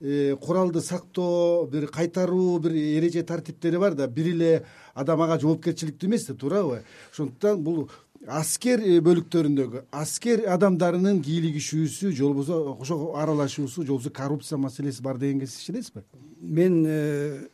э, 0.00 0.34
куралды 0.42 0.80
сактоо 0.80 1.66
бир 1.66 1.86
кайтаруу 1.86 2.58
бир 2.58 2.74
эреже 2.74 3.22
тартиптери 3.22 3.78
бар 3.78 3.94
да 3.94 4.08
бир 4.08 4.32
эле 4.34 4.64
адам 4.94 5.22
ага 5.22 5.38
жоопкерчиликтүү 5.38 6.08
эмес 6.08 6.26
да 6.26 6.34
туурабы. 6.34 6.82
Ошондуктан 7.12 7.62
бул 7.62 7.90
аскер 8.26 8.80
э, 8.82 8.98
бөлүктөрүндөгү 9.04 9.82
аскер 9.94 10.44
адамдарынын 10.50 11.20
кийлигишүүсү 11.24 12.10
же 12.10 12.24
болбосо 12.24 12.58
ошого 12.74 13.18
аралашуусу 13.20 13.82
же 13.82 13.92
болбосо 13.92 14.10
коррупция 14.10 14.58
маселеси 14.58 15.02
бар 15.02 15.18
дегенге 15.18 15.46
сиз 15.46 15.62
ишенесизби? 15.62 16.02
Мен 16.40 16.84
э, 16.86 17.48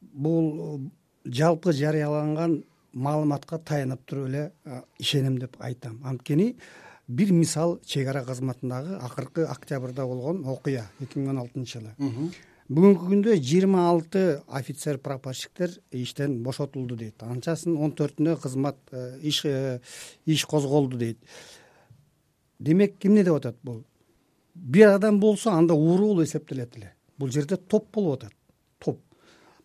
бул 0.00 0.80
жалпы 1.24 1.72
жарыяланган 1.72 2.62
маалыматка 2.92 3.58
таянып 3.58 4.04
туруп 4.04 4.28
эле 4.28 4.52
э, 4.64 4.82
ишенем 4.98 5.38
деп 5.38 5.56
айтам. 5.58 6.00
Анткени 6.04 6.56
бир 7.08 7.32
мисал 7.32 7.80
чек 7.84 8.08
ара 8.08 8.24
кызматындагы 8.24 8.96
акыркы 8.96 9.44
октябрда 9.44 10.06
болгон 10.06 10.44
окуя 10.46 10.86
эки 11.00 11.18
миң 11.18 11.30
он 11.30 11.38
алтынчы 11.38 11.80
жылы 11.80 11.94
бүгүнкү 12.72 13.08
күндө 13.10 13.34
жыйырма 13.36 13.82
алты 13.90 14.20
офицер 14.48 14.96
прапорщиктер 15.02 15.74
иштен 15.92 16.38
бошотулду 16.44 16.96
дейт. 16.96 17.20
Анчасынын 17.20 17.80
он 17.84 17.92
төртүнө 17.96 18.36
кызмат 18.40 18.78
э, 18.92 19.18
иш 19.20 19.42
э, 19.44 19.80
иш 20.24 20.46
козголду 20.48 20.96
дейт. 20.96 21.18
Демек 22.58 23.04
эмне 23.04 23.24
деп 23.24 23.36
атат 23.36 23.58
бул? 23.62 23.82
Бир 24.54 24.94
адам 24.94 25.18
болсо 25.20 25.50
анда 25.52 25.74
ууруу 25.74 26.14
болуп 26.14 26.24
эсептелет 26.24 26.76
эле. 26.78 26.94
Бул 27.18 27.28
жерде 27.28 27.56
топ 27.56 27.90
болуп 27.92 28.22
атат. 28.22 28.32
Топ. 28.78 29.02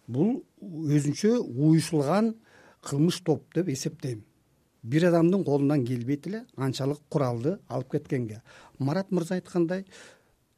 Бул 0.07 0.43
өзүнчө 0.61 1.37
уюшулган 1.45 2.33
кылмыш 2.81 3.21
топ 3.21 3.45
деп 3.55 3.69
эсептейм. 3.69 4.25
Бир 4.83 5.07
адамдын 5.07 5.45
колунан 5.45 5.85
келбейт 5.85 6.27
эле 6.27 6.43
анчалык 6.57 6.99
куралды 7.09 7.59
алып 7.69 7.91
кеткенге. 7.95 8.41
Марат 8.79 9.11
мырза 9.11 9.35
айткандай 9.35 9.85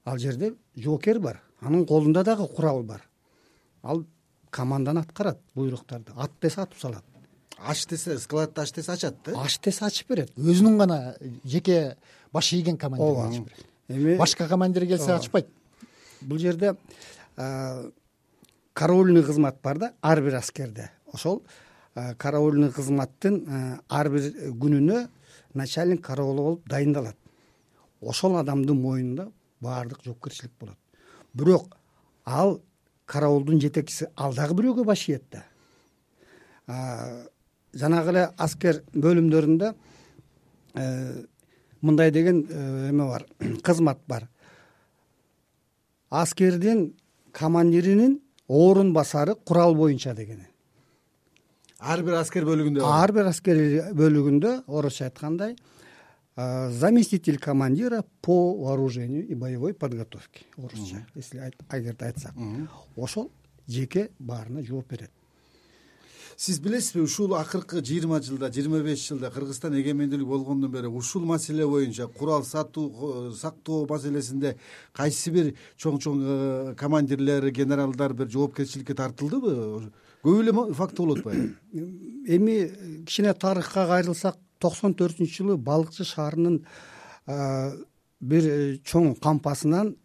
ал 0.05 0.17
жерде 0.17 0.55
жоокер 0.75 1.19
бар 1.19 1.43
анын 1.61 1.85
колунда 1.85 2.23
дагы 2.23 2.47
курал 2.47 2.83
бар. 2.83 3.01
Ал 3.83 4.05
команданы 4.49 4.99
аткарат 4.99 5.39
буйруктарды. 5.55 6.11
Ат 6.15 6.31
десе 6.41 6.61
атып 6.61 6.79
салат. 6.79 7.03
Ач 7.57 7.85
десе 7.87 8.17
складды 8.19 8.61
ач 8.61 8.71
десе 8.73 8.91
ачат 8.91 9.15
да. 9.25 9.39
Аш 9.41 9.59
десе 9.59 9.85
ачып 9.85 10.09
берет. 10.09 10.31
Өзүнүн 10.37 10.77
гана 10.77 11.15
жеке 11.43 11.97
баш 12.33 12.53
ийген 12.53 12.77
командир 12.77 13.05
ооба. 13.05 13.29
ачып 13.29 13.45
берет. 13.45 13.65
Эми 13.89 14.17
башка 14.17 14.47
командир 14.47 14.87
келсе 14.87 15.11
ачпайт. 15.13 15.47
Бул 16.21 16.37
жерде 16.37 16.75
караульный 18.73 19.23
кызмат 19.23 19.61
бар 19.61 19.77
да 19.77 19.93
ар 20.01 20.21
бир 20.21 20.35
аскерде. 20.35 20.91
Ошол 21.13 21.43
караульный 22.17 22.71
кызматтын 22.71 23.81
ар 23.89 24.09
бир 24.09 24.31
күнүнө 24.51 25.07
начальник 25.53 26.05
караулы 26.05 26.41
болуп 26.41 26.69
дайындалат. 26.69 27.17
Ошол 28.01 28.37
адамдын 28.37 28.81
мойнунда 28.81 29.31
баардык 29.59 30.03
жоопкерчилик 30.05 30.51
болот 30.59 30.77
бирок 31.33 31.77
ал 32.25 32.61
караулдун 33.05 33.59
жетекчиси 33.61 34.07
ал 34.15 34.33
дагы 34.33 34.55
бирөөгө 34.59 34.85
баш 34.85 35.07
ийет 35.09 35.23
да. 35.31 35.43
Жанагы 37.73 38.13
эле 38.13 38.25
аскер 38.37 38.83
бөлүмдөрүндө 38.93 39.73
э, 40.75 41.25
мындай 41.81 42.11
деген 42.11 42.45
э, 42.49 42.89
эме 42.89 43.05
бар 43.09 43.25
кызмат 43.63 43.99
бар. 44.07 44.27
Аскердин 46.09 46.93
командиринин 47.31 48.19
орун 48.47 48.93
басары 48.93 49.35
курал 49.35 49.75
боюнча 49.75 50.13
дегени. 50.15 50.47
Ар 51.79 52.01
бир 52.03 52.19
аскер 52.19 52.45
бөлүгүндө. 52.45 52.83
Ар 52.83 53.13
бир 53.13 53.29
аскер 53.29 53.57
бөлүгүндө 53.95 54.63
орусча 54.67 55.07
айткандай 55.07 55.55
заместитель 56.69 57.37
командира 57.37 58.05
по 58.21 58.53
вооружению 58.55 59.27
и 59.27 59.35
боевой 59.35 59.73
подготовке 59.73 60.45
орусча 60.57 61.05
если 61.15 61.51
эгерде 61.71 62.05
айтсак. 62.05 62.33
Ошол 62.95 63.31
жеке 63.67 64.09
баарына 64.19 64.63
жооп 64.63 64.89
берет. 64.89 65.11
Сиз 66.39 66.59
билесизби 66.59 67.01
ушул 67.03 67.33
акыркы 67.35 67.81
жыйырма 67.83 68.21
жылда 68.23 68.47
жыйырма 68.55 68.79
беш 68.79 69.01
жылда 69.09 69.27
кыргызстан 69.33 69.73
эгемендүүлүк 69.81 70.27
болгондон 70.29 70.71
бери 70.71 70.87
ушул 70.87 71.25
маселе 71.27 71.67
боюнча 71.67 72.07
курал 72.07 72.45
сатуу 72.47 73.33
сактоо 73.35 73.85
маселесинде 73.89 74.53
кайсы 74.95 75.33
бир 75.35 75.49
чоң 75.75 75.99
чоң 75.99 76.21
э, 76.23 76.75
командирлер 76.79 77.49
генералдар 77.51 78.13
бир 78.13 78.31
жоопкерчиликке 78.31 78.95
тартылдыбы? 78.95 79.91
Көп 80.23 80.39
эле 80.39 80.53
факты 80.79 81.03
болуп 81.03 81.25
атпайбы 81.27 81.57
эми 81.73 83.03
кичине 83.03 83.33
тарыхка 83.33 83.85
кайрылсак 83.91 84.39
токсон 84.59 84.95
төртүнчү 84.99 85.43
жылы 85.43 85.57
балыкчы 85.57 86.05
шаарынын 86.07 86.59
бир 88.19 88.49
э, 88.49 88.77
чоң 88.83 89.15
кампасынан 89.23 89.95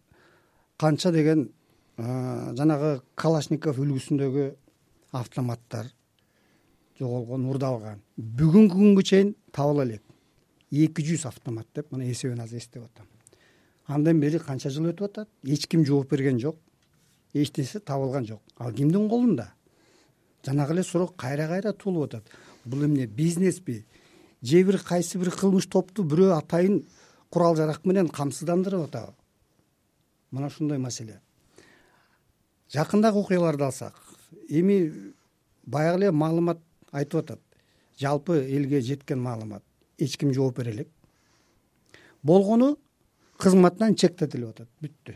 канча 0.77 1.11
деген 1.11 1.49
жанагы 1.97 2.99
калашников 3.15 3.77
үлгүсүндөгү 3.79 4.49
автоматтар 5.15 5.87
жоголгон 6.99 7.45
урдалган 7.51 8.01
бүгүнкү 8.17 8.75
күнгө 8.75 9.03
чейин 9.03 9.35
табыла 9.55 9.85
элек. 9.85 10.03
Эки 10.71 11.03
жүз 11.05 11.25
автомат 11.29 11.67
деп 11.75 11.91
мына 11.91 12.07
эсебин 12.11 12.41
азыр 12.43 12.59
эстеп 12.59 12.83
атам. 12.83 13.07
Андан 13.87 14.19
бери 14.19 14.39
канча 14.39 14.69
жыл 14.69 14.89
өтүп 14.91 15.09
атат? 15.09 15.29
Эч 15.43 15.67
ким 15.67 15.85
жооп 15.85 16.09
берген 16.11 16.39
жок. 16.39 16.57
Эч 17.33 17.51
нерсе 17.57 17.79
табылган 17.79 18.25
жок. 18.25 18.41
Ал 18.57 18.73
кимдин 18.73 19.09
колунда? 19.09 19.53
Жанагы 20.45 20.73
эле 20.73 20.83
суроо 20.83 21.07
кайра 21.07 21.47
кайра 21.47 21.73
туулуп 21.73 22.05
атат. 22.09 22.23
Бул 22.65 22.83
эмне 22.85 23.05
бизнеспи 23.05 23.85
же 24.41 24.63
бир 24.63 24.79
кайсы 24.79 25.17
бир 25.17 25.31
кылмыш 25.31 25.67
топту 25.67 26.03
бирөө 26.03 26.37
атайын 26.37 26.83
курал 27.29 27.55
жарак 27.55 27.85
менен 27.85 28.09
камсыздандырып 28.09 28.87
атабы? 28.87 29.13
Мына 30.31 30.47
ушундай 30.47 30.77
маселе. 30.77 31.21
Жакындагы 32.73 33.19
окуяларды 33.19 33.63
алсак 33.63 33.95
эми 34.49 35.13
баягы 35.65 36.05
эле 36.05 36.11
маалымат 36.11 36.59
айтып 36.91 37.23
атат. 37.23 37.41
Жалпы 37.99 38.39
элге 38.43 38.81
жеткен 38.81 39.21
маалымат 39.21 39.63
эч 39.97 40.17
ким 40.17 40.33
жооп 40.33 40.57
бере 40.57 40.71
элек. 40.71 40.89
Болгону 42.23 42.77
кызматтан 43.37 43.95
чектетилип 43.95 44.49
атат 44.49 44.69
бүттү 44.81 45.15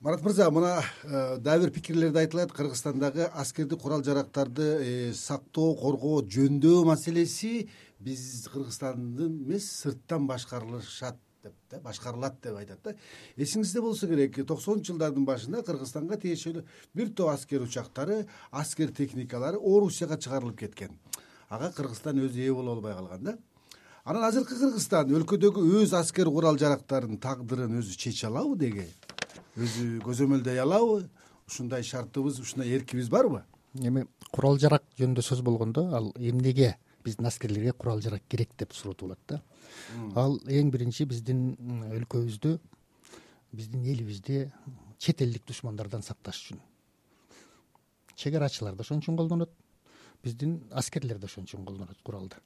марат 0.00 0.22
мырза 0.22 0.50
мына 0.50 0.82
э, 1.02 1.38
дагы 1.38 1.64
бир 1.64 1.72
пикирлерде 1.72 2.20
айтылат. 2.20 2.52
Кыргызстандагы 2.52 3.24
аскердик 3.34 3.80
курал 3.82 4.04
жарактарды 4.04 4.62
э, 4.62 5.12
сактоо 5.12 5.74
коргоо 5.74 6.22
жөндөө 6.22 6.84
маселеси 6.86 7.68
биз 7.98 8.46
кыргызстандын 8.52 9.42
эмес 9.42 9.66
сырттан 9.82 10.26
башкарылышат 10.26 11.18
деп 11.42 11.54
да 11.70 11.80
башкарылат 11.80 12.38
деп 12.42 12.56
айтат 12.56 12.78
да. 12.84 12.94
Эсиңизде 13.36 13.80
болсо 13.80 14.06
керек 14.06 14.38
токсонунчу 14.46 14.92
жылдардын 14.92 15.26
башында 15.26 15.64
кыргызстанга 15.66 16.16
тиешелүү 16.22 16.62
бир 16.94 17.10
топ 17.10 17.34
аскер 17.34 17.62
учактары 17.62 18.26
аскер 18.52 18.94
техникалары 18.94 19.58
орусияга 19.58 20.16
чыгарылып 20.16 20.60
кеткен. 20.60 20.94
Ага 21.48 21.72
кыргызстан 21.74 22.22
өзү 22.22 22.46
ээ 22.46 22.54
боло 22.54 22.78
албай 22.78 22.94
калган 22.94 23.24
да. 23.24 23.38
Анан 24.04 24.30
азыркы 24.30 24.54
кыргызстан 24.54 25.10
өлкөдөгү 25.10 25.82
өз 25.82 25.92
аскер 25.98 26.30
курал 26.30 26.56
жарактарынын 26.56 27.18
тагдырын 27.18 27.80
өзү 27.82 27.98
чече 27.98 28.28
алабы 28.28 28.56
деги 28.56 28.86
өзү 29.56 30.00
көзөмөлдөй 30.04 30.60
алабы 30.60 31.08
ушундай 31.48 31.82
шартыбыз 31.82 32.40
ушундай 32.40 32.74
эркибиз 32.76 33.08
барбы? 33.08 33.44
Эми 33.74 34.06
курал 34.32 34.58
жарак 34.58 34.84
жөнүндө 34.98 35.22
сөз 35.24 35.42
болгондо 35.42 35.88
ал 35.96 36.12
эмнеге 36.16 36.76
биздин 37.04 37.26
аскерлерге 37.26 37.72
курал 37.72 38.00
жарак 38.02 38.22
керек 38.28 38.50
деп 38.58 38.72
суроо 38.72 38.94
туулат 38.94 39.20
да. 39.28 39.42
Ал 40.14 40.38
эң 40.46 40.70
биринчи 40.70 41.04
биздин 41.04 41.54
өлкөбүздү 41.94 42.58
биздин 43.52 43.84
элибизди 43.84 44.50
чет 44.98 45.22
элдик 45.22 45.46
душмандардан 45.46 46.02
сакташ 46.02 46.42
үчүн. 46.42 46.60
Чек 48.16 48.34
арачылар 48.34 48.74
да 48.74 48.82
ошон 48.82 49.00
үчүн 49.00 49.16
колдонот. 49.16 49.50
Биздин 50.22 50.62
аскерлер 50.70 51.18
да 51.18 51.26
ошон 51.26 51.44
үчүн 51.44 51.64
колдонот 51.64 52.02
куралды. 52.02 52.36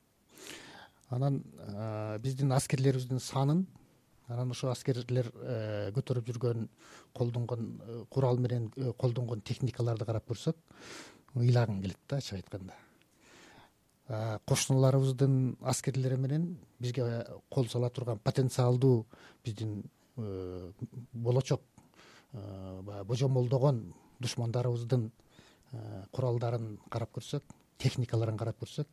Анан 1.09 1.43
биздин 2.21 2.53
аскерлерибиздин 2.53 3.21
санын 3.21 3.67
анан 4.29 4.51
ошо 4.51 4.71
аскерлер 4.71 5.31
э, 5.35 5.91
көтөрүп 5.97 6.29
жүргөн 6.31 6.69
колдонгон 7.17 7.67
э, 7.81 8.05
курал 8.11 8.39
менен 8.39 8.71
э, 8.77 8.93
колдонгон 8.99 9.41
техникаларды 9.41 10.07
карап 10.07 10.29
көрсөк 10.31 10.57
ыйлагың 11.35 11.83
келет 11.83 11.99
да 12.09 12.17
ачык 12.17 12.39
айтканда. 12.41 12.75
Кошуналарыбыздын 14.47 15.57
аскерлери 15.61 16.17
менен 16.21 16.59
бизге 16.81 17.25
кол 17.49 17.69
сала 17.69 17.89
турган 17.91 18.19
потенциалдуу 18.19 19.07
биздин 19.45 19.85
болочок 21.13 21.63
баягы 22.33 23.05
божомолдогон 23.05 23.95
душмандарыбыздын 24.21 25.11
куралдарын 26.11 26.79
карап 26.91 27.15
көрсөк 27.17 27.43
техникаларын 27.79 28.37
карап 28.37 28.61
көрсөк. 28.61 28.89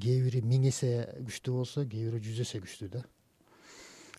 Кээ 0.00 0.22
бири 0.24 0.40
миң 0.40 0.70
эсе 0.70 1.10
күчтүү 1.26 1.58
болсо 1.58 1.84
кээ 1.84 2.08
бири 2.08 2.22
жүз 2.24 2.40
эсе 2.46 2.62
күчтүү 2.64 2.88
да 2.96 3.04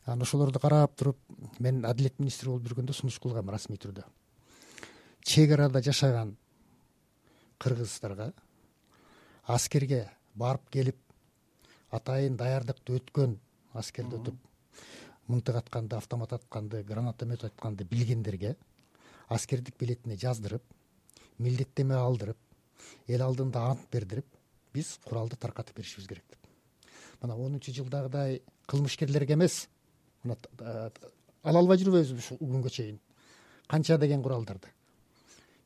анан 0.05 0.21
ошолорду 0.21 0.59
карап 0.59 0.95
туруп 0.95 1.17
мен 1.59 1.85
адилет 1.85 2.19
министри 2.19 2.49
болуп 2.49 2.67
жүргөндө 2.69 2.93
сунуш 2.93 3.19
кылгам 3.19 3.49
расмий 3.49 3.77
түрдө. 3.77 4.03
Чек 5.25 5.51
арада 5.51 5.81
жашаган 5.81 6.35
кыргыздарга 7.57 8.31
аскерге 9.47 10.05
барып 10.35 10.69
келип 10.69 10.97
атайын 11.89 12.37
даярдыкты 12.37 12.99
өткөн 12.99 13.37
аскерди 13.73 14.19
өтүп 14.19 14.37
мынтык 15.27 15.55
атканды 15.55 15.97
автомат 15.97 16.33
атканды 16.33 16.83
гранатомет 16.83 17.43
атканды 17.43 17.83
билгендерге 17.83 18.55
аскердик 19.27 19.77
билетине 19.79 20.17
жаздырып 20.17 20.63
милдеттеме 21.39 21.95
алдырып 21.95 22.37
эл 23.07 23.21
алдында 23.25 23.71
ант 23.71 23.87
бердирип 23.91 24.27
биз 24.73 24.99
куралды 25.05 25.35
таркатып 25.35 25.77
беришибиз 25.77 26.07
керек 26.07 26.25
деп. 26.29 26.39
Мына 27.21 27.35
онунчу 27.35 27.73
жылдагыдай 27.73 28.43
кылмышкерлерге 28.67 29.33
эмес 29.33 29.67
ала 30.25 31.59
албай 31.59 31.77
жүрбөйбүзбү 31.77 32.23
ушул 32.23 32.39
күнгө 32.41 32.71
чейин 32.73 32.99
канча 33.67 33.97
деген 33.97 34.23
куралдарды. 34.23 34.67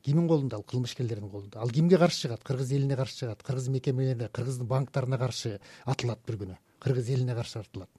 Кимдин 0.02 0.28
колунда? 0.28 0.56
Ал 0.56 0.62
кылмышкерлердин 0.62 1.30
колунда. 1.30 1.60
Ал 1.60 1.68
кимге 1.68 1.98
каршы 1.98 2.22
чыгат? 2.22 2.42
Кыргыз 2.42 2.72
элине 2.72 2.96
каршы 2.96 3.18
чыгат? 3.18 3.42
Кыргыз 3.42 3.68
мекемелерине 3.68 4.28
кыргыздын 4.28 4.66
банктарына 4.66 5.18
каршы 5.18 5.60
атылат 5.84 6.20
бир 6.26 6.38
күнү. 6.40 6.56
Кыргыз 6.80 7.10
элине 7.10 7.34
каршы 7.34 7.60
атылат. 7.60 7.90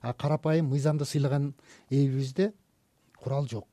А 0.00 0.12
карапайым 0.12 0.66
мыйзамды 0.66 1.04
сыйлаган 1.04 1.54
элибизде 1.90 2.52
курал 3.22 3.46
жок. 3.48 3.68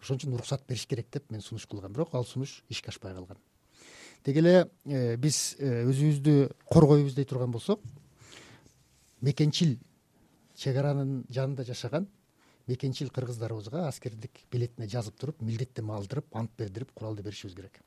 Ошон 0.00 0.16
үчүн 0.16 0.34
уруксат 0.34 0.62
бериш 0.68 0.86
керек 0.86 1.10
деп 1.10 1.30
мен 1.30 1.40
сунуш 1.40 1.66
кылгам 1.66 1.92
бирок 1.92 2.14
ал 2.14 2.24
сунуш 2.24 2.62
ишке 2.68 2.90
ашпай 2.90 3.14
калган. 3.14 3.38
Деги 4.24 4.38
эле 4.38 4.70
э, 4.84 5.16
биз 5.16 5.56
э, 5.58 5.84
өзүбүздү 5.90 6.52
коргойбуз 6.70 7.14
дей 7.14 7.24
турган 7.24 7.50
болсок 7.50 7.80
мекенчил 9.20 9.78
чек 10.62 10.76
аранын 10.78 11.22
жанында 11.32 11.64
жашаган 11.66 12.06
мекенчил 12.70 13.10
кыргыздарыбызга 13.10 13.86
аскердик 13.88 14.44
билетине 14.52 14.86
жазып 14.88 15.18
туруп 15.18 15.42
милдеттеме 15.42 15.94
алдырып 15.96 16.36
ант 16.38 16.52
бердирип 16.58 16.92
куралды 16.94 17.22
беришибиз 17.22 17.56
керек. 17.56 17.80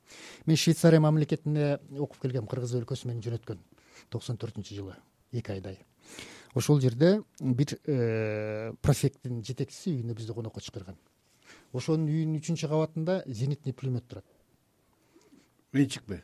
Мен 0.45 0.57
швейцария 0.57 0.99
мамлекетине 0.99 1.79
окуп 1.97 2.19
келгем 2.21 2.47
кыргыз 2.47 2.75
өлкөсү 2.81 3.07
мени 3.07 3.23
жөнөткөн 3.23 3.61
токсон 4.11 4.39
төртүнчү 4.41 4.75
жылы 4.75 4.97
эки 5.31 5.55
айдай 5.55 5.79
ошол 6.55 6.81
жерде 6.81 7.21
бир 7.39 7.77
э, 7.87 8.73
профекттин 8.81 9.41
жетекчиси 9.43 9.95
үйүнө 9.95 10.15
бизди 10.15 10.33
конокко 10.35 10.63
чакырган. 10.63 10.97
Ошонун 11.73 12.07
үйүнүн 12.11 12.39
үчүнчү 12.39 12.69
кабатында 12.71 13.21
зенитный 13.27 13.73
пулемет 13.73 14.07
турат. 14.07 14.25
Менчикпи? 15.73 16.21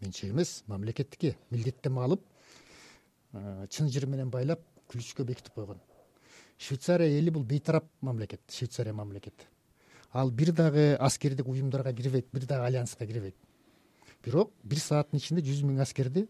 Менчик 0.00 0.32
эмес 0.32 0.62
мамлекеттики. 0.66 1.36
Милдеттенме 1.50 2.02
алып 2.02 2.26
чын 3.70 3.90
жыры 3.92 4.10
менен 4.10 4.30
байлап 4.34 4.62
күлүчкө 4.90 5.26
бекитип 5.28 5.54
койгон 5.54 5.78
швейцария 6.58 7.18
эли 7.18 7.30
бул 7.30 7.44
бейтарап 7.44 7.86
мамлекет 8.00 8.40
швейцария 8.50 8.92
мамлекет 8.92 9.48
ал 10.12 10.30
бир 10.30 10.52
дагы 10.52 10.94
аскердик 10.94 11.46
уюмдарга 11.46 11.92
кирбейт 11.92 12.26
бир 12.32 12.46
дагы 12.46 12.64
альянска 12.64 13.06
кирбейт. 13.06 13.36
Бирок 14.24 14.52
бир 14.62 14.78
сааттын 14.78 15.18
ичинде 15.18 15.42
жүз 15.42 15.62
миң 15.64 15.80
аскерди 15.82 16.26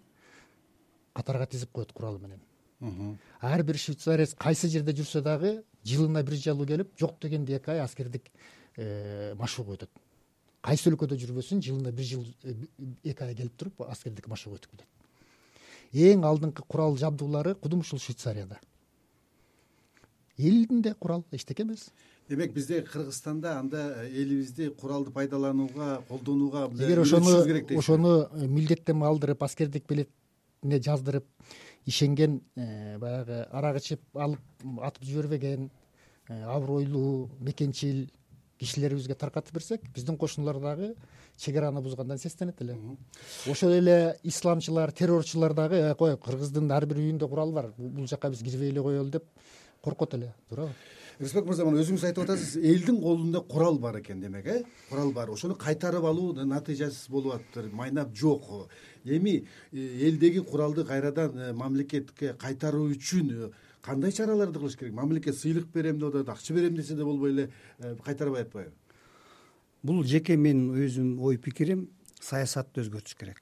катарга 1.14 1.47
тизип 1.47 1.71
коет 1.73 1.93
куралы 1.93 2.19
менен. 2.19 3.19
Ар 3.41 3.62
бир 3.62 3.79
швейцариец 3.79 4.35
кайсы 4.35 4.69
жерде 4.69 4.93
жүрсө 4.93 5.23
дагы 5.23 5.62
жылына 5.85 6.23
бир 6.23 6.35
жолу 6.35 6.67
келип 6.67 6.93
жок 6.99 7.19
дегенде 7.21 7.57
эки 7.57 7.71
ай 7.71 7.81
аскердик 7.81 8.31
э, 8.77 9.35
машыгуу 9.35 9.75
өтөт. 9.75 9.91
Кайсы 10.61 10.91
өлкөдө 10.91 11.17
жүрбөсүн 11.17 11.62
жылына 11.62 11.93
бир 11.93 12.05
жыл 12.05 12.27
э, 12.43 12.55
эки 13.05 13.23
ай 13.23 13.35
келип 13.35 13.57
туруп 13.57 13.83
аскердик 13.88 14.29
машыгуу 14.29 14.59
өтүп 14.59 14.73
кетет. 14.73 14.88
Эң 15.93 16.27
алдыңкы 16.29 16.67
курал 16.69 16.99
жабдуулары 16.99 17.55
кудум 17.55 17.81
ушул 17.81 17.99
швейцарияда 17.99 18.61
элдин 20.38 20.83
курал 20.94 21.24
эчтеке 21.33 21.62
эмес. 21.62 21.90
Демек 22.29 22.53
бизде 22.53 22.83
кыргызстанда 22.83 23.59
анда 23.59 23.94
э, 23.96 24.11
элибизди 24.11 24.70
куралды 24.70 25.11
пайдаланууга 25.11 26.03
колдонууга 26.09 26.68
эгер 26.74 27.01
ошону 27.01 27.79
ошону 27.79 28.29
э, 28.33 28.46
милдеттенме 28.46 29.07
алдырып 29.07 29.42
аскердик 29.42 29.88
билетине 29.88 30.81
жаздырып 30.81 31.27
ишенген 31.87 32.40
баягы 32.55 33.46
арак 33.51 33.81
ичип 33.83 34.01
алып 34.14 34.40
атып 34.83 35.05
жибербеген 35.05 35.70
абройлуу 36.29 37.31
мекенчил 37.40 38.09
кишилерибизге 38.59 39.14
таркатып 39.14 39.55
берсек 39.55 39.83
биздин 39.94 40.18
кошуналар 40.18 40.61
дагы 40.61 40.94
чек 41.37 41.57
араны 41.57 41.81
бузгандан 41.81 42.18
сестенет 42.18 42.61
эле. 42.61 42.77
Ошол 43.46 43.72
эле 43.72 44.18
исламчылар 44.22 44.92
террорчулар 44.92 45.55
дагы 45.55 45.77
э, 45.77 45.94
кой 45.94 46.16
кыргыздын 46.16 46.70
ар 46.72 46.87
бир 46.87 46.98
үйүндө 46.98 47.29
курал 47.29 47.53
бар 47.53 47.72
бул 47.79 48.07
жака 48.07 48.31
биз 48.31 48.42
кирбей 48.42 48.70
эле 48.70 48.83
коелу 48.83 49.11
деп 49.11 49.24
коркот 49.83 50.14
эле 50.14 50.35
туурабы? 50.49 50.73
Рысбек 51.19 51.47
мырза 51.49 51.64
мына 51.67 51.83
өзүңүз 51.83 52.05
айтып 52.07 52.25
атасыз 52.25 52.57
элдин 52.62 53.01
колунда 53.03 53.41
курал 53.41 53.79
бар 53.79 53.99
экен 54.01 54.21
демек 54.21 54.47
э? 54.47 54.64
Курал 54.88 55.11
бар. 55.12 55.31
Ошону 55.31 55.57
кайтарып 55.57 56.05
алуу 56.05 56.33
натыйжасыз 56.33 57.09
болуп 57.11 57.35
атыптыр 57.35 57.73
майнап 57.73 58.14
жок 58.14 58.69
эми 59.05 59.49
э, 59.73 59.79
элдеги 60.09 60.41
куралды 60.41 60.85
кайрадан 60.85 61.37
э, 61.37 61.53
мамлекетке 61.53 62.35
кайтаруу 62.35 62.93
үчүн 62.93 63.53
кандай 63.83 64.12
чараларды 64.12 64.59
кылыш 64.59 64.77
керек? 64.77 64.95
Мамлекет 64.95 65.37
сыйлык 65.37 65.67
берем 65.75 65.99
деп 65.99 66.14
атат 66.14 66.29
акча 66.29 66.55
берем 66.55 66.77
десе 66.77 66.95
да 66.95 67.05
болбой 67.05 67.33
эле 67.33 67.51
э, 67.79 67.97
кайтарбай 68.05 68.43
атпайбы 68.43 68.73
бул 69.83 70.03
жеке 70.05 70.37
менин 70.37 70.73
өзүмдүн 70.77 71.23
ой 71.25 71.38
пикирим 71.38 71.88
саясатты 72.21 72.83
өзгөртүш 72.83 73.17
керек. 73.19 73.41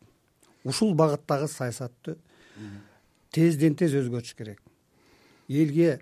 Ушул 0.64 0.94
багыттагы 0.94 1.48
саясатты 1.48 2.16
тезден 3.32 3.76
тез 3.76 3.94
өзгөртүш 3.96 4.36
керек. 4.36 4.60
Элге 5.48 6.00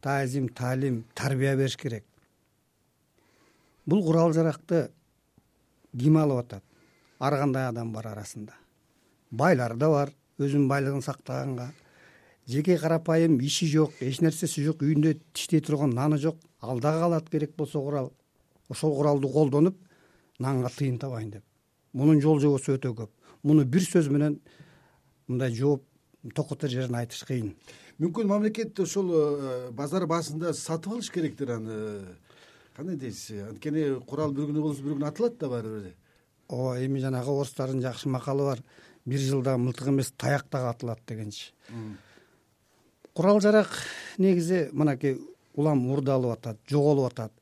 таазим 0.00 0.48
таалим 0.48 1.04
тарбия 1.14 1.56
бериш 1.56 1.76
керек. 1.76 2.04
Бул 3.86 4.04
курал 4.04 4.32
жаракты 4.32 4.90
ким 5.96 6.16
алып 6.16 6.44
атат? 6.44 6.64
Ар 7.18 7.36
кандай 7.38 7.68
адам 7.68 7.92
бар 7.92 8.06
арасында? 8.06 8.54
Байлар 9.30 9.76
да 9.76 9.88
бар 9.88 10.12
өзүнүн 10.38 10.68
байлыгын 10.68 11.02
сактаганга. 11.02 11.70
Жеке 12.46 12.78
карапайым 12.78 13.38
иши 13.40 13.66
жок 13.66 13.92
эч 14.00 14.20
нерсеси 14.20 14.64
жок 14.64 14.82
үйүндө 14.82 15.18
тиштей 15.32 15.60
турган 15.60 15.90
наны 15.90 16.18
жок. 16.18 16.36
Ал 16.60 16.80
дагы 16.80 17.04
алат 17.04 17.28
керек 17.30 17.54
болсо 17.56 17.80
курал 17.80 18.12
ошол 18.68 18.96
куралды 18.96 19.28
колдонуп 19.28 19.76
нанга 20.38 20.68
тыйын 20.68 20.98
табайын 20.98 21.30
деп. 21.30 21.44
Мунун 21.92 22.20
жол 22.20 22.40
жобосу 22.40 22.76
өтө 22.76 22.94
көп. 22.94 23.10
Муну 23.42 23.64
бир 23.64 23.82
сөз 23.82 24.08
менен 24.08 24.40
мындай 25.28 25.52
жооп 25.54 25.84
токотор 26.34 26.70
жерин 26.70 26.94
айтыш 26.94 27.24
кыйын 27.24 27.54
мүмкүн 28.00 28.28
мамлекет 28.28 28.80
ошол 28.80 29.12
э, 29.12 29.70
базар 29.76 30.06
баасында 30.08 30.54
сатып 30.56 30.96
алыш 30.96 31.10
керектир 31.12 31.56
аны. 31.58 31.78
Кандай 32.76 32.96
дейсиз? 32.96 33.44
Анткени 33.50 34.00
курал 34.08 34.32
бир 34.32 34.48
күнү 34.48 34.62
болбосо 34.62 34.86
бир 34.86 34.96
күнү 34.96 35.08
атылат 35.08 35.36
да 35.38 35.50
баары 35.52 35.74
бир 35.74 35.90
ооба 36.50 36.78
эми 36.84 37.00
жанагы 37.00 37.30
орустардын 37.30 37.82
жакшы 37.82 38.08
макалы 38.08 38.44
бар. 38.44 38.62
Бир 39.04 39.18
жылда 39.18 39.56
мылтык 39.58 39.88
эмес 39.88 40.12
таяк 40.16 40.46
дагы 40.50 40.70
атылат 40.70 41.00
дегенчи. 41.06 41.52
Курал 43.14 43.40
жарак 43.40 43.68
негизи 44.18 44.68
мынакей 44.72 45.18
улам 45.54 45.78
мурдалып 45.78 46.38
атат 46.38 46.58
жоголуп 46.68 47.12
атат. 47.12 47.32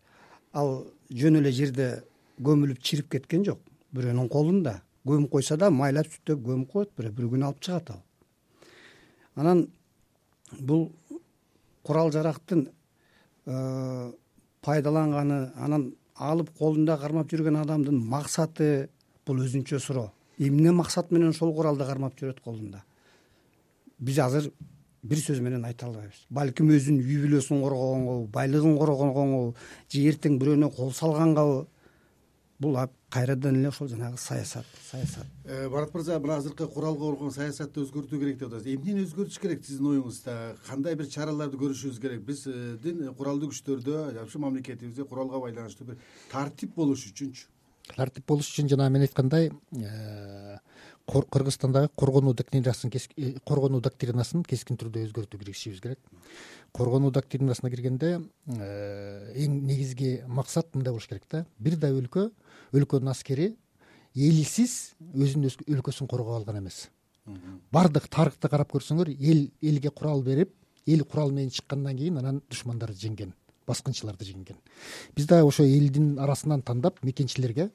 Ал 0.53 0.87
жөн 1.11 1.41
эле 1.41 1.53
жерде 1.53 2.03
көмүлүп 2.41 2.83
чирип 2.83 3.11
кеткен 3.11 3.45
жок. 3.45 3.61
Бирөөнүн 3.93 4.29
колунда. 4.29 4.83
Көмүп 5.07 5.31
койсо 5.31 5.57
да 5.57 5.71
майлап 5.71 6.07
сүттөп 6.07 6.45
көмүп 6.45 6.73
коет 6.73 6.93
бирөө 6.97 7.13
бир 7.17 7.31
күнү 7.33 7.49
алып 7.49 7.61
чыгат 7.65 7.91
ал. 7.91 8.03
Анан 9.35 9.69
бул 10.53 10.93
курал 11.83 12.13
жарактын 12.13 12.69
э, 13.47 14.13
пайдаланганы 14.63 15.53
анан 15.57 15.93
алып 16.15 16.51
колунда 16.59 16.99
кармап 16.99 17.31
жүргөн 17.31 17.61
адамдын 17.63 17.99
максаты 17.99 18.89
бул 19.27 19.41
өзүнчө 19.45 19.79
суроо. 19.81 20.13
Эмне 20.39 20.73
максат 20.73 21.11
менен 21.11 21.31
ошол 21.31 21.55
куралды 21.55 21.87
кармап 21.87 22.19
жүрөт 22.19 22.41
колунда? 22.41 22.83
Биз 23.99 24.19
азыр 24.19 24.51
бир 25.03 25.19
сөз 25.19 25.41
менен 25.41 25.65
айта 25.65 25.87
албайбыз. 25.87 26.27
Балким 26.31 26.71
өзүнүн 26.75 27.03
үй 27.05 27.19
бүлөсүн 27.25 27.63
коргогонгобу 27.63 28.29
байлыгын 28.35 28.79
коргогонгобу 28.79 29.55
же 29.93 30.05
эртең 30.11 30.39
бирөөнө 30.41 30.71
кол 30.75 30.93
салгангабы 30.93 31.67
бул 32.59 32.77
кайрадан 33.11 33.57
эле 33.57 33.69
ошол 33.69 33.89
жанагы 33.89 34.19
саясат 34.19 34.67
саясат. 34.91 35.27
Э, 35.45 35.69
барат 35.69 35.95
мырза 35.95 36.19
мына 36.19 36.37
азыркы 36.37 36.67
куралга 36.67 37.01
болгон 37.01 37.31
саясатты 37.31 37.81
өзгөртүү 37.81 38.19
керек 38.19 38.39
деп 38.39 38.49
атасыз. 38.49 38.67
Эмнени 38.75 39.05
өзгөртүш 39.07 39.39
керек 39.41 39.65
сиздин 39.65 39.93
оюңузда? 39.93 40.57
Кандай 40.67 40.97
бир 40.97 41.07
чараларды 41.07 41.57
көрүшүбүз 41.57 42.01
керек? 42.03 42.25
Биздин 42.27 43.15
куралдуу 43.15 43.53
күчтөрдө 43.53 44.25
ушу 44.25 44.43
мамлекетибизде 44.43 45.05
куралга 45.05 45.41
байланыштуу 45.41 45.93
бир 45.93 46.03
тартип 46.33 46.75
болуш 46.75 47.07
үчүнчү 47.13 47.47
тартип 47.97 48.27
болуш 48.27 48.51
үчүн 48.53 48.69
жана 48.71 48.89
мен 48.91 49.05
айткандай 49.07 49.51
э, 49.51 50.59
кыргызстандагы 51.09 51.91
коргонуу 51.97 52.35
доктринасын 52.35 52.93
э, 52.93 53.35
коргонуу 53.47 53.81
доктринасын 53.81 54.43
кескин 54.45 54.77
түрдө 54.77 55.07
өзгөртүүгө 55.07 55.45
киришибиз 55.45 55.81
керек. 55.81 55.99
Коргонуу 56.73 57.11
доктринасына 57.11 57.71
киргенде 57.71 58.19
э, 58.19 59.33
эң 59.45 59.63
негизги 59.65 60.23
максат 60.27 60.75
мындай 60.75 60.93
болуш 60.93 61.09
керек 61.09 61.25
да. 61.31 61.47
Бир 61.59 61.77
да 61.77 61.91
өлкө 61.91 62.29
өлкөнүн 62.73 63.13
аскери 63.15 63.55
элсиз 64.15 64.95
өзүнүн 65.15 65.69
өлкөсүн 65.79 66.09
коргой 66.11 66.37
алган 66.37 66.61
эмес. 66.61 66.89
Баардык 67.73 68.09
тарыхты 68.09 68.49
карап 68.49 68.73
көрсөңөр 68.73 69.13
эл 69.13 69.49
элге 69.61 69.91
курал 69.91 70.23
берип 70.23 70.55
эл 70.87 71.05
курал 71.05 71.31
менен 71.31 71.51
чыккандан 71.51 71.97
кийин 71.97 72.19
анан 72.21 72.43
душмандарды 72.49 72.97
жеңген 73.03 73.35
баскынчыларды 73.69 74.27
жеңген. 74.29 74.57
Биз 75.17 75.29
дагы 75.29 75.47
ошо 75.49 75.65
элдин 75.65 76.17
арасынан 76.19 76.63
тандап 76.63 77.03
мекенчилерге 77.05 77.71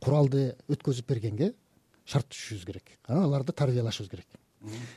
куралды 0.00 0.52
өткөзүп 0.68 1.08
бергенге 1.08 1.54
шарт 2.08 2.28
түзүшүбүз 2.32 2.68
керек. 2.68 2.94
Аларды 3.08 3.52
тарбиялашыбыз 3.56 4.10
керек. 4.12 4.38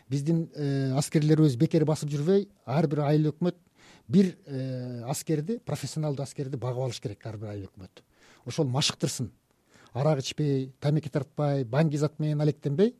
Биздин 0.09 0.49
э, 0.55 0.91
аскерлерибиз 0.97 1.55
бекер 1.59 1.85
басып 1.85 2.09
жүрбөй 2.09 2.47
ар 2.65 2.87
бир 2.89 3.03
айыл 3.05 3.29
өкмөт 3.31 3.57
бир 4.09 4.31
э, 4.47 5.03
аскерди 5.09 5.59
профессионалдуу 5.65 6.23
аскерди 6.25 6.57
багып 6.57 6.87
алыш 6.87 7.01
керек 7.01 7.25
ар 7.27 7.37
бир 7.37 7.53
айыл 7.53 7.67
өкмөт. 7.69 8.01
Ошол 8.45 8.67
машыктырсын. 8.73 9.29
Арак 9.93 10.23
ичпей 10.23 10.71
тамеки 10.79 11.09
тартпай 11.09 11.63
баңги 11.63 11.99
зат 12.01 12.17
менен 12.19 12.41
алектенбей 12.41 12.95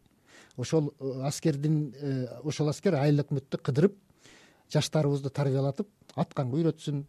ошол 0.56 0.94
э, 1.00 1.22
аскердин 1.28 1.96
ошол 2.44 2.70
аскер 2.70 3.00
айыл 3.00 3.24
өкмөттү 3.26 3.58
кыдырып 3.58 3.98
жаштарыбызды 4.72 5.32
тарбиялатып 5.34 5.90
атканга 6.16 6.60
үйрөтсүн 6.60 7.06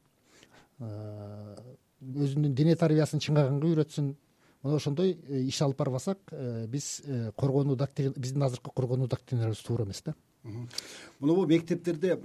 өзүнүн 2.03 2.55
дене 2.55 2.77
тарбиясын 2.77 3.23
чыңгаганга 3.23 3.69
үйрөтсүн. 3.71 4.13
Мына 4.63 4.77
ошондой 4.79 5.17
э, 5.27 5.41
иш 5.49 5.61
алып 5.63 5.79
барбасак 5.79 6.19
э, 6.31 6.67
биз 6.71 7.01
э, 7.05 7.33
коргонуу 7.37 7.77
биздин 7.77 8.43
азыркы 8.43 8.71
коргонуу 8.75 9.09
доктринабыз 9.09 9.63
туура 9.63 9.85
эмес 9.85 10.03
да. 10.05 10.15
Монобу 11.19 11.47
мектептерде 11.47 12.21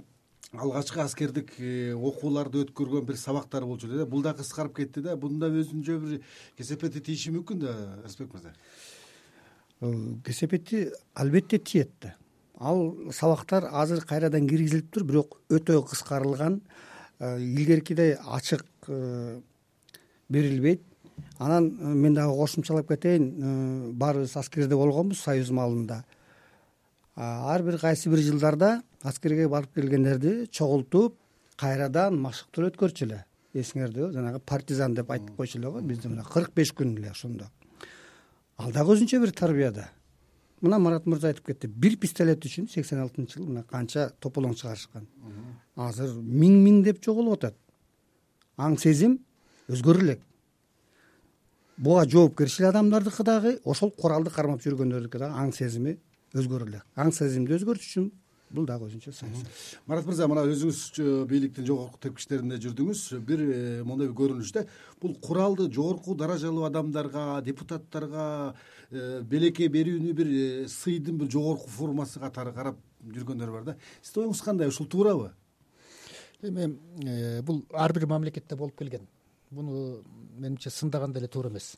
алгачкы 0.52 1.00
аскердик 1.00 1.52
окууларды 1.94 2.62
өткөргөн 2.62 3.06
бир 3.06 3.16
сабактар 3.16 3.64
болчу 3.66 3.88
эле 3.88 3.98
да. 3.98 4.06
Бул 4.06 4.22
да 4.22 4.34
кыскарып 4.34 4.76
кетти 4.76 5.02
да. 5.02 5.16
Бунун 5.16 5.40
да 5.40 5.50
өзүнчө 5.50 5.98
бир 5.98 6.22
кесепети 6.56 7.00
тийиши 7.00 7.34
мүмкүн 7.34 7.58
да 7.58 7.74
рысбек 8.04 8.32
мырза? 8.34 8.54
Кесепети 10.24 10.92
албетте 11.14 11.58
тиет 11.58 11.90
да. 12.00 12.14
Ал 12.58 12.94
сабактар 13.12 13.68
азыр 13.70 14.04
кайрадан 14.06 14.46
киргизилиптир 14.48 15.04
бирок 15.04 15.40
өтө 15.50 15.82
кыскарылган 15.90 16.62
илгеркидей 17.20 18.16
ачык 18.24 18.64
берилбейт. 20.28 20.82
Анан 21.38 21.78
э, 21.80 21.84
мен 21.84 22.14
дагы 22.14 22.36
кошумчалап 22.36 22.88
кетейин. 22.88 23.34
Э, 23.38 23.92
баарыбыз 23.92 24.36
аскерде 24.36 24.76
болгонбуз 24.76 25.20
союз 25.20 25.50
маалында 25.50 26.04
ар 27.16 27.62
бир 27.62 27.78
кайсы 27.78 28.08
бир 28.10 28.18
жылдарда 28.18 28.82
аскерге 29.02 29.48
барып 29.48 29.74
келгендерди 29.74 30.46
чогултуп 30.50 31.16
кайрадан 31.56 32.18
машыктыруу 32.22 32.70
өткөрчү 32.70 33.06
эле 33.06 33.24
эсиңердеби 33.54 34.12
жанагы 34.14 34.38
партизан 34.38 34.94
деп 34.94 35.10
айтып 35.10 35.36
койчу 35.36 35.58
эле 35.58 35.70
го 35.70 35.80
бизде 35.80 36.08
мына 36.08 36.24
кырк 36.24 36.54
беш 36.54 36.72
күн 36.72 36.96
эле 36.98 37.10
ошондо. 37.10 37.50
Ал 38.58 38.72
дагы 38.72 38.94
өзүнчө 38.94 39.20
бир 39.20 39.32
тарбия 39.32 39.72
да 39.72 39.88
мына 40.60 40.78
марат 40.78 41.06
мырза 41.06 41.32
айтып 41.32 41.46
кетти. 41.52 41.68
Бир 41.68 41.96
пистолет 41.96 42.44
үчүн 42.44 42.68
сексен 42.70 43.00
алтынчы 43.02 43.38
жылы 43.38 43.48
мына 43.52 43.64
канча 43.64 44.10
тополоң 44.20 44.54
чыгарышкан. 44.58 45.06
Азыр 45.76 46.14
миң 46.14 46.58
миңдеп 46.64 47.02
жоголуп 47.04 47.38
атат. 47.38 47.58
Аң 48.56 48.78
сезим 48.78 49.18
өзгөрө 49.68 50.02
элек 50.04 50.24
буга 51.78 52.04
жоопкерчилик 52.10 52.70
адамдардыкы 52.70 53.24
дагы 53.24 53.58
ошол 53.64 53.90
куралды 53.90 54.30
кармап 54.34 54.62
жүргөндөрдүкү 54.64 55.20
дагы 55.20 55.38
аң 55.38 55.52
сезими 55.54 55.94
өзгөрө 56.34 56.66
элек 56.66 56.86
аң 56.98 57.12
сезимди 57.14 57.54
өзгөртүш 57.54 57.90
үчүн 57.92 58.08
бул 58.50 58.66
дагы 58.66 58.88
өзүнчө 58.88 59.12
саясат. 59.12 59.48
Марат 59.86 60.06
мырза 60.08 60.28
мына 60.30 60.44
өзүңүз 60.48 60.80
бийликтин 61.28 61.66
жогорку 61.68 62.00
тепкичтеринде 62.02 62.58
жүрдүңүз. 62.64 63.02
Бир 63.26 63.42
э, 63.44 63.58
моундай 63.84 64.08
бир 64.08 64.16
көрүнүш 64.18 64.52
да 64.56 64.64
бул 65.02 65.14
куралды 65.22 65.68
жогорку 65.72 66.16
даражалуу 66.18 66.64
адамдарга 66.68 67.42
депутаттарга 67.46 68.54
э, 68.90 69.20
белекке 69.22 69.68
берүүнү 69.72 70.14
бир 70.16 70.30
э, 70.32 70.68
сыйдын 70.72 71.18
бир 71.20 71.30
жогорку 71.32 71.68
формасы 71.72 72.22
катары 72.22 72.54
карап 72.56 72.80
жүргөндөр 73.04 73.52
бар 73.52 73.68
да. 73.72 73.76
Сиздин 74.02 74.26
оюңуз 74.26 74.42
кандай? 74.44 74.72
Ушул 74.72 74.88
туурабы? 74.88 75.32
Эми 76.42 76.72
бул 77.42 77.64
ар 77.72 77.92
бир 77.92 78.06
мамлекетте 78.06 78.56
болуп 78.56 78.78
келген. 78.78 79.06
Муну 79.50 80.02
менимче 80.36 80.70
сындаган 80.70 81.12
деле 81.12 81.28
туура 81.28 81.48
эмес 81.50 81.76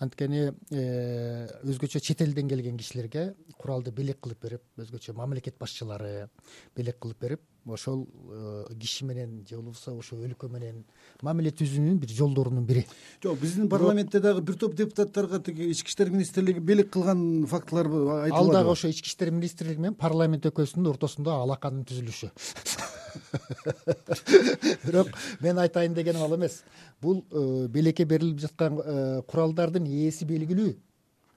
анткени 0.00 0.50
э, 0.70 1.46
өзгөчө 1.62 2.00
чет 2.00 2.22
элден 2.24 2.48
келген 2.48 2.76
кишилерге 2.80 3.34
куралды 3.58 3.92
белек 3.94 4.20
кылып 4.22 4.42
берип 4.42 4.82
өзгөчө 4.82 5.14
мамлекет 5.18 5.58
башчылары 5.60 6.28
белек 6.76 6.98
кылып 7.02 7.20
берип 7.20 7.42
ошол 7.66 8.06
э, 8.30 8.74
киши 8.80 9.04
менен 9.04 9.44
же 9.48 9.56
болбосо 9.56 9.94
ошол 9.96 10.24
өлкө 10.26 10.48
менен 10.50 10.84
мамиле 11.22 11.52
түзүүнүн 11.54 12.00
бир 12.02 12.10
жолдорунун 12.10 12.66
бири. 12.66 12.86
Жок 13.22 13.38
биздин 13.40 13.68
парламентте 13.70 14.20
дагы 14.20 14.42
бир 14.42 14.58
топ 14.58 14.74
депутаттарга 14.74 15.40
тиги 15.40 15.70
ички 15.70 15.88
иштер 15.90 16.10
министрлиги 16.10 16.58
белек 16.58 16.90
кылган 16.90 17.46
фактылар 17.46 17.86
айтылбадыбы 17.86 18.34
ал 18.34 18.50
дагы 18.50 18.72
ошо 18.72 18.88
ички 18.88 19.08
иштер 19.08 19.30
министрлиги 19.30 19.78
менен 19.78 19.94
парламент 19.94 20.46
экөөсүнүн 20.50 20.90
ортосунда 20.94 21.38
алаканын 21.44 21.86
түзүлүшү 21.86 22.32
бирок 24.86 25.08
мен 25.40 25.58
айтайын 25.58 25.94
дегеним 25.94 26.22
ал 26.22 26.36
эмес. 26.36 26.62
Бул 27.00 27.24
э, 27.30 27.66
белекке 27.68 28.04
берилип 28.04 28.40
жаткан 28.40 28.78
э, 28.78 29.22
куралдардын 29.28 29.86
ээси 29.86 30.26
белгилүү. 30.28 30.76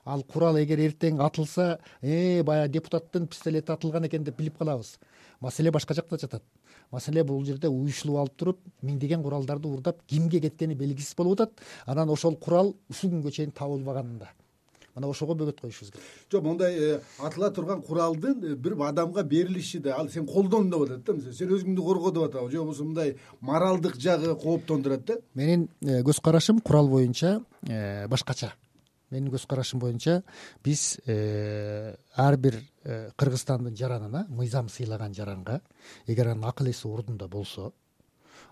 Ал 0.05 0.23
курал 0.23 0.59
эгер 0.61 0.79
эртең 0.85 1.19
атылса 1.25 1.79
э 2.01 2.43
баягы 2.43 2.73
депутаттын 2.77 3.27
пистолети 3.27 3.71
атылган 3.71 4.05
экен 4.05 4.23
деп 4.23 4.38
билип 4.38 4.57
калабыз. 4.57 4.99
Маселе 5.41 5.71
башка 5.71 5.93
жакта 5.93 6.17
жатат. 6.17 6.43
Маселе 6.91 7.23
бул 7.23 7.43
жерде 7.45 7.67
уюшулуп 7.67 8.17
алып 8.21 8.38
туруп 8.38 8.59
миңдеген 8.81 9.23
куралдарды 9.23 9.67
уурдап 9.67 10.01
кимге 10.07 10.39
кеткени 10.39 10.75
белгисиз 10.75 11.15
болуп 11.15 11.41
атат. 11.41 11.61
Анан 11.85 12.09
ошол 12.09 12.35
курал 12.35 12.75
ушул 12.89 13.09
күнгө 13.09 13.31
чейин 13.31 13.51
табылбаганында 13.51 14.29
мына 14.95 15.08
ошого 15.08 15.36
бөгөт 15.36 15.60
коюшубуз 15.60 15.91
керек. 15.91 16.03
Жок 16.31 16.43
мондай 16.43 16.75
э, 16.75 16.99
атыла 17.19 17.51
турган 17.51 17.81
куралдын 17.84 18.43
э, 18.43 18.55
бир 18.55 18.77
адамга 18.79 19.23
берилиши 19.23 19.79
да 19.79 19.95
ал 19.99 20.10
сен 20.10 20.25
колдон 20.25 20.69
деп 20.69 20.81
атат 20.84 21.03
да 21.03 21.13
мисалы 21.13 21.34
сен 21.34 21.51
өзүңдү 21.51 21.84
корго 21.84 22.12
деп 22.12 22.23
атабы 22.23 22.51
же 22.51 22.60
болбосо 22.60 22.84
мындай 22.84 23.17
моралдык 23.41 23.97
жагы 23.99 24.36
кооптондурат 24.36 25.05
да. 25.05 25.17
Менин 25.34 25.69
э, 25.81 26.01
көз 26.01 26.21
карашым 26.21 26.62
курал 26.62 26.88
боюнча 26.88 27.41
башкача. 27.62 28.53
Менин 29.12 29.31
көз 29.34 29.45
карашым 29.47 29.79
боюнча 29.79 30.23
биз 30.63 30.97
ар 31.05 32.38
бир 32.38 32.62
кыргызстандын 32.84 33.75
жаранына 33.75 34.25
мыйзам 34.29 34.69
сыйлаган 34.69 35.13
жаранга 35.13 35.62
эгер 36.08 36.27
анын 36.27 36.45
акыл 36.45 36.69
эси 36.71 36.88
ордунда 36.88 37.27
болсо 37.27 37.73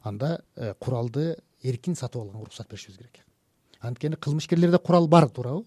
анда 0.04 0.44
куралды 0.80 1.38
эркин 1.64 1.96
сатып 1.96 2.22
алганга 2.22 2.42
уруксат 2.42 2.70
беришибиз 2.70 2.98
керек. 2.98 3.24
Анткени 3.80 4.16
кылмышкерлерде 4.16 4.78
курал 4.78 5.08
бар 5.08 5.30
туурабы 5.30 5.66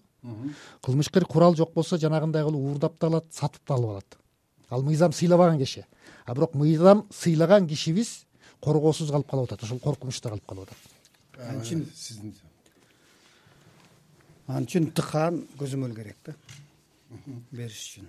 кылмышкер 0.81 1.25
курал 1.25 1.55
жок 1.55 1.73
болсо 1.73 1.97
жанагындай 1.97 2.43
кылып 2.43 2.61
уурдап 2.61 2.99
да 2.99 3.07
алат 3.07 3.25
сатып 3.33 3.61
да 3.67 3.75
алып 3.75 3.89
алат. 3.89 4.17
Ал 4.69 4.83
мыйзам 4.83 5.13
сыйлабаган 5.13 5.57
киши. 5.57 5.85
А 6.25 6.35
бирок 6.35 6.53
мыйзам 6.55 7.07
сыйлаган 7.11 7.67
кишибиз 7.67 8.25
коргоосуз 8.61 9.11
калып 9.11 9.29
калып 9.29 9.51
атат 9.51 9.63
ошол 9.63 9.79
коркунучта 9.79 10.29
калып 10.29 10.45
калып 10.45 10.69
атат. 10.69 10.77
Анчын 11.49 11.85
сиздин 11.95 12.35
ал 14.47 14.63
үчүн 14.63 14.91
тыкаан 14.95 15.41
көзөмөл 15.59 15.93
керек 15.95 16.17
да. 16.25 16.35
Бериш 17.51 17.81
үчүн 17.83 18.07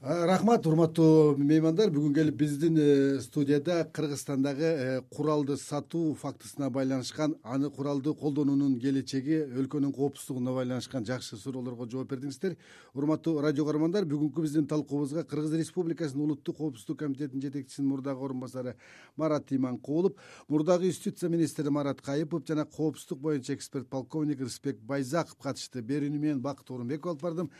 рахмат 0.00 0.64
урматтуу 0.66 1.36
меймандар. 1.36 1.90
Бүгүн 1.92 2.14
келип 2.16 2.36
биздин 2.40 2.76
э, 2.80 3.20
студияда 3.20 3.84
кыргызстандагы 3.92 4.64
э, 4.64 5.00
куралды 5.12 5.58
сатуу 5.60 6.14
фактысына 6.14 6.70
байланышкан 6.70 7.34
аны 7.42 7.68
куралды 7.68 8.14
колдонуунун 8.14 8.78
келечеги 8.80 9.42
өлкөнүн 9.44 9.92
коопсуздугуна 9.92 10.54
байланышкан 10.56 11.04
жакшы 11.04 11.36
суроолорго 11.36 11.84
жооп 11.84 12.14
бердиңиздер. 12.14 12.56
Урматтуу 12.94 13.42
радио 13.44 13.66
каармандар 13.68 14.06
бүгүнкү 14.08 14.40
биздин 14.40 14.66
талкуубузга 14.66 15.26
кыргыз 15.28 15.52
республикасынын 15.60 16.24
улуттук 16.24 16.56
коопсуздук 16.56 16.98
комитетинин 17.04 17.44
жетекчисинин 17.44 17.90
мурдагы 17.90 18.24
орун 18.24 18.40
басары 18.40 18.76
марат 19.16 19.52
иманкулов 19.52 20.16
мурдагы 20.48 20.86
юстиция 20.86 21.28
министри 21.28 21.68
марат 21.68 22.00
кайыпов 22.00 22.46
жана 22.48 22.64
коопсуздук 22.64 23.20
боюнча 23.20 23.52
эксперт 23.52 23.86
полковник 23.86 24.40
рысбек 24.40 24.80
байзаков 24.80 25.36
катышты 25.36 25.82
берүүнү 25.82 26.18
мен 26.18 26.40
бакыт 26.40 26.70
оорунбеков 26.70 27.10
алып 27.10 27.22
бардым 27.22 27.50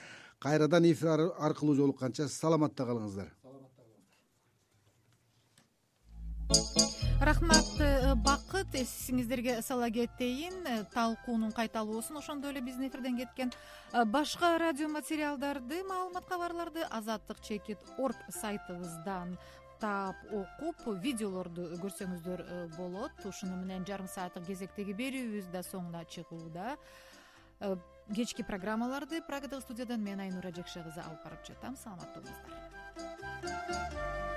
кайрадан 0.40 0.84
эфир 0.90 1.28
аркылуу 1.38 1.76
жолукканча 1.76 2.26
саламатта 2.28 2.86
калыңыздар. 2.88 3.28
Рахмат 7.20 7.68
э, 7.84 8.14
бакыт 8.16 8.74
эсиңиздерге 8.80 9.60
сала 9.62 9.90
кетейин 9.92 10.54
э, 10.66 10.84
талкуунун 10.94 11.52
кайталоосун 11.52 12.16
ошондой 12.16 12.54
эле 12.54 12.62
биздин 12.64 12.88
эфирден 12.88 13.18
кеткен 13.18 13.52
э, 13.92 14.04
башка 14.06 14.56
радио 14.58 14.88
материалдарды 14.88 15.82
маалымат 15.84 16.24
кабарларды 16.24 16.80
азаттык 16.88 17.42
чекит 17.42 17.78
орг 17.98 18.16
сайтыбыздан 18.40 19.36
таап 19.80 20.16
окуп 20.32 20.80
видеолорду 21.04 21.68
көрсөңүздөр 21.84 22.46
болот. 22.78 23.12
Ушуну 23.28 23.60
менен 23.60 23.84
жарым 23.84 24.08
сааттык 24.08 24.48
кезектеги 24.48 24.96
берүүбүз 24.96 25.52
да 25.52 25.60
соңуна 25.60 26.06
чыгууда 26.08 26.78
кечки 28.14 28.42
программаларды 28.42 29.22
прагадагы 29.22 29.62
студиядан 29.62 30.02
мен 30.02 30.20
айнура 30.20 30.50
жекше 30.50 30.82
кызы 30.82 31.00
алып 31.04 31.24
барып 31.24 31.46
жатам. 31.46 31.76
Саламатта 31.76 32.20
болуңуздар 32.20 34.29